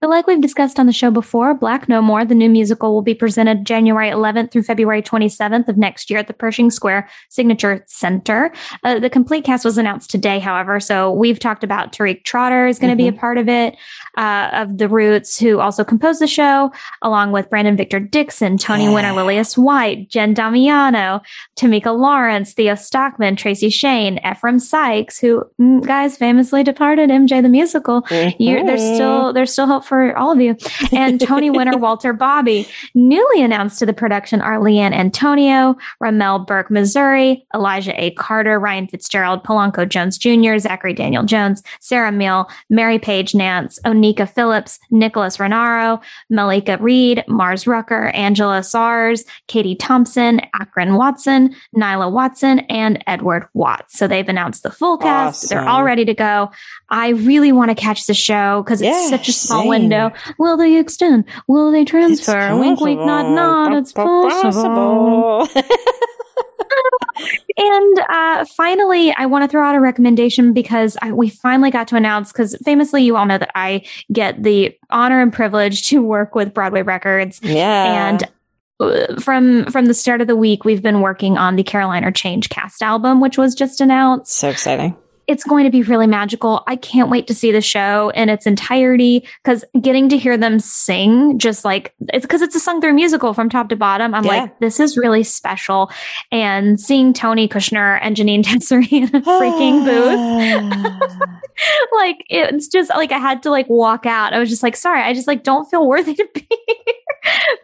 So, 0.00 0.08
like 0.08 0.28
we've 0.28 0.40
discussed 0.40 0.78
on 0.78 0.86
the 0.86 0.92
show 0.92 1.10
before, 1.10 1.54
Black 1.54 1.88
No 1.88 2.00
More, 2.00 2.24
the 2.24 2.34
new 2.36 2.48
musical, 2.48 2.94
will 2.94 3.02
be 3.02 3.14
presented 3.14 3.64
January 3.64 4.08
11th 4.10 4.52
through 4.52 4.62
February 4.62 5.02
27th 5.02 5.66
of 5.66 5.76
next 5.76 6.08
year 6.08 6.20
at 6.20 6.28
the 6.28 6.32
Pershing 6.34 6.70
Square 6.70 7.08
Signature 7.30 7.82
Center. 7.88 8.52
Uh, 8.84 9.00
the 9.00 9.10
complete 9.10 9.42
cast 9.44 9.64
was 9.64 9.76
announced 9.76 10.08
today, 10.08 10.38
however. 10.38 10.78
So, 10.78 11.10
we've 11.12 11.40
talked 11.40 11.64
about 11.64 11.90
Tariq 11.92 12.22
Trotter 12.22 12.68
is 12.68 12.78
going 12.78 12.92
to 12.92 12.96
be 12.96 13.08
a 13.08 13.12
part 13.12 13.38
of 13.38 13.48
it, 13.48 13.74
uh, 14.16 14.50
of 14.52 14.78
The 14.78 14.88
Roots, 14.88 15.36
who 15.36 15.58
also 15.58 15.82
composed 15.82 16.20
the 16.20 16.28
show, 16.28 16.70
along 17.02 17.32
with 17.32 17.50
Brandon 17.50 17.76
Victor 17.76 17.98
Dixon, 17.98 18.56
Tony 18.56 18.84
Yeah. 18.84 18.94
Winter, 18.94 19.12
Lillias 19.12 19.58
White, 19.58 20.08
Jen 20.10 20.32
Damiano, 20.32 21.22
Tamika 21.58 21.92
Lawrence, 21.98 22.52
Theo 22.52 22.76
Stockman, 22.76 23.34
Tracy 23.34 23.68
Shayne, 23.68 24.20
Ephraim 24.24 24.60
Sykes, 24.60 25.18
who, 25.18 25.42
mm, 25.60 25.84
guys, 25.84 26.16
famously 26.16 26.62
departed 26.62 27.10
MJ 27.10 27.40
the 27.40 27.48
Musical. 27.48 28.04
You're, 28.38 28.64
there's 28.64 28.80
Mhm. 28.80 28.94
still 28.94 29.32
there's 29.32 29.52
still 29.52 29.66
hope 29.66 29.84
for 29.88 30.16
all 30.16 30.30
of 30.32 30.40
you. 30.40 30.56
And 30.92 31.20
Tony 31.20 31.50
winner 31.50 31.76
Walter 31.78 32.12
Bobby. 32.12 32.68
Newly 32.94 33.42
announced 33.42 33.78
to 33.78 33.86
the 33.86 33.92
production 33.92 34.40
are 34.40 34.58
Leanne 34.58 34.92
Antonio, 34.92 35.76
Ramel 36.00 36.40
Burke 36.40 36.70
Missouri, 36.70 37.46
Elijah 37.54 38.00
A. 38.00 38.10
Carter, 38.12 38.58
Ryan 38.60 38.86
Fitzgerald, 38.86 39.42
Polanco 39.42 39.88
Jones 39.88 40.18
Jr., 40.18 40.58
Zachary 40.58 40.92
Daniel 40.92 41.24
Jones, 41.24 41.62
Sarah 41.80 42.12
Mill, 42.12 42.48
Mary 42.70 42.98
Page 42.98 43.34
Nance, 43.34 43.78
Onika 43.84 44.28
Phillips, 44.28 44.78
Nicholas 44.90 45.38
Renaro, 45.38 46.00
Malika 46.30 46.76
Reed, 46.78 47.24
Mars 47.26 47.66
Rucker, 47.66 48.08
Angela 48.08 48.62
Sars, 48.62 49.24
Katie 49.46 49.74
Thompson, 49.74 50.40
Akron 50.60 50.94
Watson, 50.94 51.54
Nyla 51.76 52.12
Watson, 52.12 52.60
and 52.68 53.02
Edward 53.06 53.48
Watts. 53.54 53.98
So 53.98 54.06
they've 54.06 54.28
announced 54.28 54.62
the 54.62 54.70
full 54.70 54.98
cast. 54.98 55.44
Awesome. 55.44 55.56
They're 55.56 55.68
all 55.68 55.84
ready 55.84 56.04
to 56.04 56.14
go. 56.14 56.50
I 56.90 57.08
really 57.10 57.52
want 57.52 57.70
to 57.70 57.74
catch 57.74 58.06
the 58.06 58.14
show 58.14 58.62
because 58.62 58.82
it's 58.82 58.88
Yeah, 58.88 59.08
such 59.10 59.28
a 59.28 59.32
small 59.32 59.62
same. 59.62 59.68
Window. 59.80 60.12
Will 60.38 60.56
they 60.56 60.78
extend? 60.78 61.24
Will 61.46 61.70
they 61.70 61.84
transfer? 61.84 62.58
Wink, 62.58 62.80
wink, 62.80 63.00
nod, 63.00 63.34
nod. 63.34 63.76
It's 63.78 63.92
possible. 63.92 65.46
possible. 65.46 65.48
And 67.56 67.98
uh, 68.08 68.44
finally, 68.44 69.12
I 69.12 69.26
want 69.26 69.42
to 69.42 69.48
throw 69.48 69.66
out 69.66 69.74
a 69.74 69.80
recommendation 69.80 70.52
because 70.52 70.96
I, 71.02 71.10
we 71.12 71.28
finally 71.28 71.72
got 71.72 71.88
to 71.88 71.96
announce, 71.96 72.30
because 72.30 72.56
famously, 72.64 73.02
you 73.02 73.16
all 73.16 73.26
know 73.26 73.38
that 73.38 73.50
I 73.56 73.84
get 74.12 74.40
the 74.42 74.76
honor 74.90 75.20
and 75.20 75.32
privilege 75.32 75.88
to 75.88 76.00
work 76.00 76.36
with 76.36 76.54
Broadway 76.54 76.82
Records. 76.82 77.40
yeah. 77.42 78.08
And 78.10 78.24
uh, 78.78 79.20
from 79.20 79.64
from 79.66 79.86
the 79.86 79.94
start 79.94 80.20
of 80.20 80.28
the 80.28 80.36
week, 80.36 80.64
we've 80.64 80.82
been 80.82 81.00
working 81.00 81.36
on 81.36 81.56
the 81.56 81.64
Caroline 81.64 82.04
or 82.04 82.12
Change 82.12 82.48
cast 82.48 82.80
album, 82.80 83.20
which 83.20 83.36
was 83.36 83.56
just 83.56 83.80
announced. 83.80 84.32
so 84.32 84.48
exciting. 84.48 84.96
It's 85.28 85.44
going 85.44 85.64
to 85.64 85.70
be 85.70 85.82
really 85.82 86.06
magical. 86.06 86.64
I 86.66 86.74
can't 86.76 87.10
wait 87.10 87.26
to 87.26 87.34
see 87.34 87.52
the 87.52 87.60
show 87.60 88.08
in 88.10 88.28
its 88.30 88.46
entirety 88.46 89.28
because 89.44 89.62
getting 89.80 90.08
to 90.08 90.16
hear 90.16 90.38
them 90.38 90.58
sing, 90.58 91.38
just 91.38 91.64
like 91.66 91.94
it's 92.08 92.24
because 92.24 92.40
it's 92.42 92.56
a 92.56 92.60
sung 92.60 92.80
through 92.80 92.94
musical 92.94 93.34
from 93.34 93.50
top 93.50 93.68
to 93.68 93.76
bottom. 93.76 94.14
I'm 94.14 94.24
Yeah. 94.24 94.30
like, 94.42 94.58
this 94.60 94.80
is 94.80 94.96
really 94.96 95.22
special. 95.22 95.90
And 96.32 96.80
seeing 96.80 97.12
Tony 97.12 97.46
Kushner 97.46 97.98
and 98.02 98.16
Janine 98.16 98.42
Tessery 98.42 98.90
in 98.90 99.04
a 99.14 99.20
freaking 99.20 99.84
booth, 101.12 101.28
like 101.96 102.24
it's 102.30 102.66
just 102.68 102.88
like 102.90 103.12
I 103.12 103.18
had 103.18 103.42
to 103.42 103.50
like 103.50 103.68
walk 103.68 104.06
out. 104.06 104.32
I 104.32 104.38
was 104.38 104.48
just 104.48 104.62
like, 104.62 104.76
sorry, 104.76 105.02
I 105.02 105.12
just 105.12 105.26
like 105.28 105.42
don't 105.42 105.68
feel 105.70 105.86
worthy 105.86 106.14
to 106.14 106.28
be 106.34 106.46
here. 106.48 106.94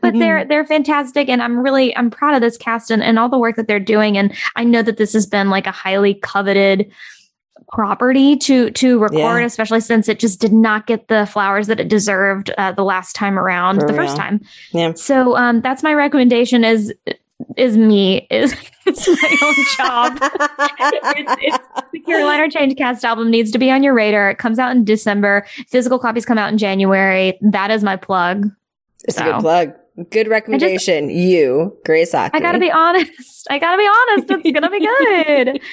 but 0.03 0.13
Mhm. 0.15 0.19
they're 0.19 0.45
they're 0.45 0.67
fantastic 0.67 1.29
and 1.31 1.43
I'm 1.43 1.59
really 1.59 1.97
I'm 1.97 2.11
proud 2.11 2.35
of 2.35 2.43
this 2.43 2.59
cast 2.59 2.91
and, 2.91 3.03
and 3.03 3.19
all 3.19 3.29
the 3.31 3.39
work 3.39 3.57
that 3.57 3.69
they're 3.69 3.81
doing. 3.81 4.19
And 4.19 4.35
I 4.57 4.65
know 4.65 4.83
that 4.83 4.99
this 4.99 5.15
has 5.15 5.27
been 5.27 5.49
like 5.49 5.67
a 5.67 5.71
highly 5.73 6.13
coveted 6.15 6.93
property 7.73 8.37
to 8.37 8.71
to 8.71 8.99
record, 8.99 9.19
Yeah. 9.41 9.47
especially 9.47 9.81
since 9.81 10.09
it 10.09 10.19
just 10.19 10.41
did 10.41 10.53
not 10.53 10.87
get 10.87 11.09
the 11.09 11.27
flowers 11.27 11.67
that 11.67 11.81
it 11.81 11.89
deserved 11.89 12.51
uh, 12.59 12.73
the 12.73 12.85
last 12.85 13.15
time 13.15 13.39
around, 13.39 13.81
For 13.81 13.87
the 13.87 13.95
first 13.95 14.17
time. 14.17 14.41
Yeah. 14.73 14.93
So 14.95 15.37
um 15.37 15.61
that's 15.61 15.83
my 15.83 15.95
recommendation 15.95 16.65
is 16.65 16.93
is 17.57 17.77
me 17.77 18.27
is 18.31 18.55
it's 18.87 19.09
my 19.09 19.37
own 19.43 19.55
job 19.77 20.19
it's, 20.81 21.37
it's, 21.43 21.59
the 21.93 22.01
Caroline 22.01 22.41
or 22.41 22.49
Change 22.49 22.77
Cast 22.77 23.05
album 23.05 23.31
needs 23.31 23.51
to 23.51 23.59
be 23.59 23.71
on 23.71 23.83
your 23.83 23.95
radar. 23.95 24.31
It 24.31 24.39
comes 24.39 24.59
out 24.59 24.71
in 24.73 24.85
December. 24.85 25.47
Physical 25.69 25.99
copies 25.99 26.25
come 26.25 26.39
out 26.39 26.53
in 26.53 26.59
January. 26.59 27.39
That 27.41 27.71
is 27.71 27.83
my 27.83 27.97
plug. 27.97 28.51
It's 29.07 29.19
a 29.19 29.25
good 29.25 29.41
plug. 29.41 29.75
Good 30.11 30.27
recommendation. 30.27 31.09
you, 31.09 31.77
Grace 31.85 32.15
Aki. 32.15 32.37
I 32.37 32.41
gotta 32.41 32.59
be 32.59 32.71
honest. 32.71 33.47
I 33.49 33.61
gotta 33.61 33.77
be 33.79 33.87
honest. 33.87 34.45
It's 34.45 34.53
gonna 34.53 34.71
be 34.71 34.81
good. 34.81 35.61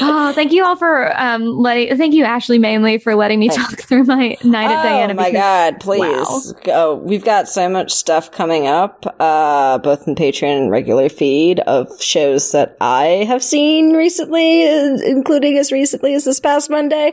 Oh, 0.00 0.32
thank 0.32 0.52
you 0.52 0.64
all 0.64 0.76
for 0.76 1.18
um 1.18 1.44
letting. 1.44 1.96
Thank 1.96 2.12
you, 2.12 2.24
Ashley, 2.24 2.58
mainly 2.58 2.98
for 2.98 3.14
letting 3.14 3.38
me 3.40 3.48
talk 3.48 3.78
through 3.80 4.04
my 4.04 4.36
night 4.44 4.70
at 4.70 4.80
Oh 4.80 4.82
Diana. 4.82 5.12
Oh 5.12 5.16
my 5.16 5.30
god, 5.30 5.80
please. 5.80 6.00
Wow. 6.00 6.52
Oh, 6.66 6.94
we've 6.96 7.24
got 7.24 7.48
so 7.48 7.68
much 7.68 7.92
stuff 7.92 8.30
coming 8.30 8.66
up, 8.66 9.06
uh, 9.20 9.78
both 9.78 10.06
in 10.06 10.16
Patreon 10.16 10.62
and 10.62 10.70
regular 10.70 11.08
feed 11.08 11.60
of 11.60 11.88
shows 12.02 12.52
that 12.52 12.76
I 12.80 13.24
have 13.26 13.42
seen 13.42 13.94
recently, 13.94 14.64
including 15.08 15.56
as 15.56 15.72
recently 15.72 16.14
as 16.14 16.24
this 16.24 16.40
past 16.40 16.68
Monday, 16.68 17.12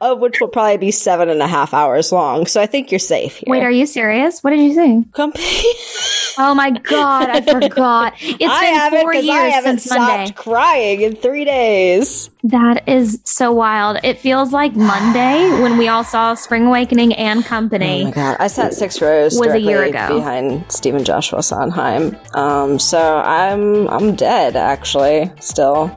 of 0.00 0.20
which 0.20 0.40
will 0.40 0.48
probably 0.48 0.76
be 0.78 0.90
seven 0.90 1.30
and 1.30 1.40
a 1.40 1.48
half 1.48 1.72
hours 1.72 2.12
long. 2.12 2.44
So 2.46 2.60
I 2.60 2.66
think 2.66 2.90
you're 2.92 2.98
safe 2.98 3.36
here. 3.36 3.44
Wait, 3.46 3.62
are 3.62 3.70
you 3.70 3.86
serious? 3.86 4.42
What 4.42 4.50
did 4.50 4.60
you 4.60 4.74
say? 4.74 5.04
Company. 5.14 5.44
Oh 6.40 6.54
my 6.54 6.70
god, 6.70 7.30
I 7.30 7.40
forgot. 7.40 8.14
It's 8.22 8.44
I 8.46 8.90
been 8.90 9.00
four 9.02 9.12
years 9.14 9.28
I 9.28 9.48
haven't 9.48 9.78
since 9.80 9.84
stopped 9.92 10.00
Monday. 10.18 10.32
crying 10.34 11.00
in 11.00 11.16
three 11.16 11.44
days. 11.44 12.30
That 12.44 12.88
is 12.88 13.20
so 13.24 13.52
wild. 13.52 13.98
It 14.04 14.18
feels 14.18 14.52
like 14.52 14.76
Monday 14.76 15.48
when 15.60 15.76
we 15.78 15.88
all 15.88 16.04
saw 16.04 16.34
Spring 16.34 16.66
Awakening 16.66 17.12
and 17.14 17.44
Company. 17.44 18.02
Oh 18.02 18.04
my 18.06 18.10
god! 18.12 18.36
I 18.38 18.46
sat 18.46 18.72
six 18.74 19.02
rows 19.02 19.36
Was 19.38 19.52
a 19.52 19.60
year 19.60 19.82
ago. 19.82 20.14
behind 20.16 20.64
Stephen 20.70 21.02
Joshua 21.04 21.42
Sondheim. 21.42 22.16
Um, 22.34 22.78
so 22.78 23.16
I'm 23.18 23.88
I'm 23.88 24.14
dead 24.14 24.54
actually. 24.54 25.32
Still, 25.40 25.96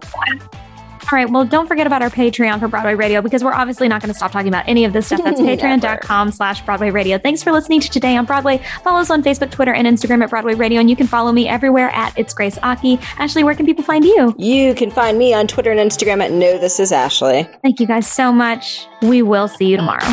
All 1.11 1.17
right. 1.17 1.29
Well, 1.29 1.43
don't 1.43 1.67
forget 1.67 1.87
about 1.87 2.01
our 2.01 2.09
Patreon 2.09 2.59
for 2.59 2.69
Broadway 2.69 2.95
Radio 2.95 3.21
because 3.21 3.43
we're 3.43 3.53
obviously 3.53 3.89
not 3.89 4.01
going 4.01 4.09
to 4.09 4.13
stop 4.13 4.31
talking 4.31 4.47
about 4.47 4.63
any 4.67 4.85
of 4.85 4.93
this 4.93 5.07
stuff. 5.07 5.21
That's 5.23 5.41
patreon.com 5.41 6.31
slash 6.31 6.61
Broadway 6.61 6.89
Radio. 6.89 7.17
Thanks 7.17 7.43
for 7.43 7.51
listening 7.51 7.81
to 7.81 7.89
Today 7.89 8.15
on 8.15 8.25
Broadway. 8.25 8.61
Follow 8.83 8.99
us 9.01 9.09
on 9.09 9.21
Facebook, 9.21 9.51
Twitter, 9.51 9.73
and 9.73 9.85
Instagram 9.85 10.23
at 10.23 10.29
Broadway 10.29 10.53
Radio. 10.53 10.79
And 10.79 10.89
you 10.89 10.95
can 10.95 11.07
follow 11.07 11.33
me 11.33 11.49
everywhere 11.49 11.89
at 11.89 12.17
It's 12.17 12.33
Grace 12.33 12.57
Aki. 12.63 12.97
Ashley, 13.17 13.43
where 13.43 13.55
can 13.55 13.65
people 13.65 13.83
find 13.83 14.05
you? 14.05 14.33
you 14.37 14.73
can 14.73 14.89
find 14.89 15.17
me 15.17 15.33
on 15.33 15.47
Twitter 15.47 15.71
and 15.71 15.79
Instagram 15.79 16.23
at 16.23 16.31
No 16.31 16.57
This 16.57 16.79
Is 16.79 16.91
Ashley. 16.91 17.47
Thank 17.61 17.79
you 17.79 17.87
guys 17.87 18.07
so 18.07 18.31
much. 18.31 18.87
We 19.01 19.21
will 19.21 19.47
see 19.47 19.65
you 19.65 19.77
tomorrow. 19.77 20.07